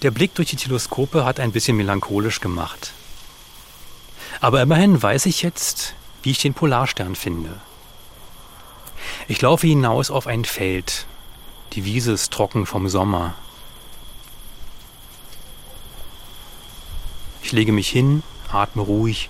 Der 0.01 0.09
Blick 0.09 0.33
durch 0.33 0.49
die 0.49 0.55
Teleskope 0.55 1.23
hat 1.23 1.39
ein 1.39 1.51
bisschen 1.51 1.77
melancholisch 1.77 2.41
gemacht. 2.41 2.93
Aber 4.39 4.59
immerhin 4.63 5.01
weiß 5.01 5.27
ich 5.27 5.43
jetzt, 5.43 5.93
wie 6.23 6.31
ich 6.31 6.39
den 6.39 6.55
Polarstern 6.55 7.15
finde. 7.15 7.51
Ich 9.27 9.39
laufe 9.41 9.67
hinaus 9.67 10.09
auf 10.09 10.25
ein 10.25 10.45
Feld. 10.45 11.05
Die 11.73 11.85
Wiese 11.85 12.13
ist 12.13 12.33
trocken 12.33 12.65
vom 12.65 12.89
Sommer. 12.89 13.35
Ich 17.51 17.55
lege 17.57 17.73
mich 17.73 17.89
hin, 17.89 18.23
atme 18.49 18.81
ruhig, 18.81 19.29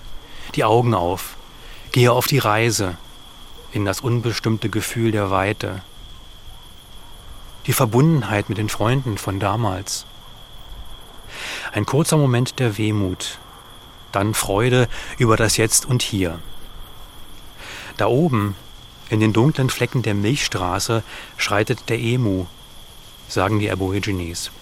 die 0.54 0.62
Augen 0.62 0.94
auf, 0.94 1.36
gehe 1.90 2.12
auf 2.12 2.28
die 2.28 2.38
Reise 2.38 2.96
in 3.72 3.84
das 3.84 3.98
unbestimmte 3.98 4.68
Gefühl 4.68 5.10
der 5.10 5.32
Weite. 5.32 5.82
Die 7.66 7.72
Verbundenheit 7.72 8.48
mit 8.48 8.58
den 8.58 8.68
Freunden 8.68 9.18
von 9.18 9.40
damals. 9.40 10.06
Ein 11.72 11.84
kurzer 11.84 12.16
Moment 12.16 12.60
der 12.60 12.78
Wehmut, 12.78 13.40
dann 14.12 14.34
Freude 14.34 14.88
über 15.18 15.36
das 15.36 15.56
Jetzt 15.56 15.84
und 15.84 16.00
Hier. 16.00 16.38
Da 17.96 18.06
oben, 18.06 18.54
in 19.10 19.18
den 19.18 19.32
dunklen 19.32 19.68
Flecken 19.68 20.02
der 20.02 20.14
Milchstraße, 20.14 21.02
schreitet 21.38 21.88
der 21.88 21.98
Emu, 21.98 22.46
sagen 23.26 23.58
die 23.58 23.72
Aborigines. 23.72 24.52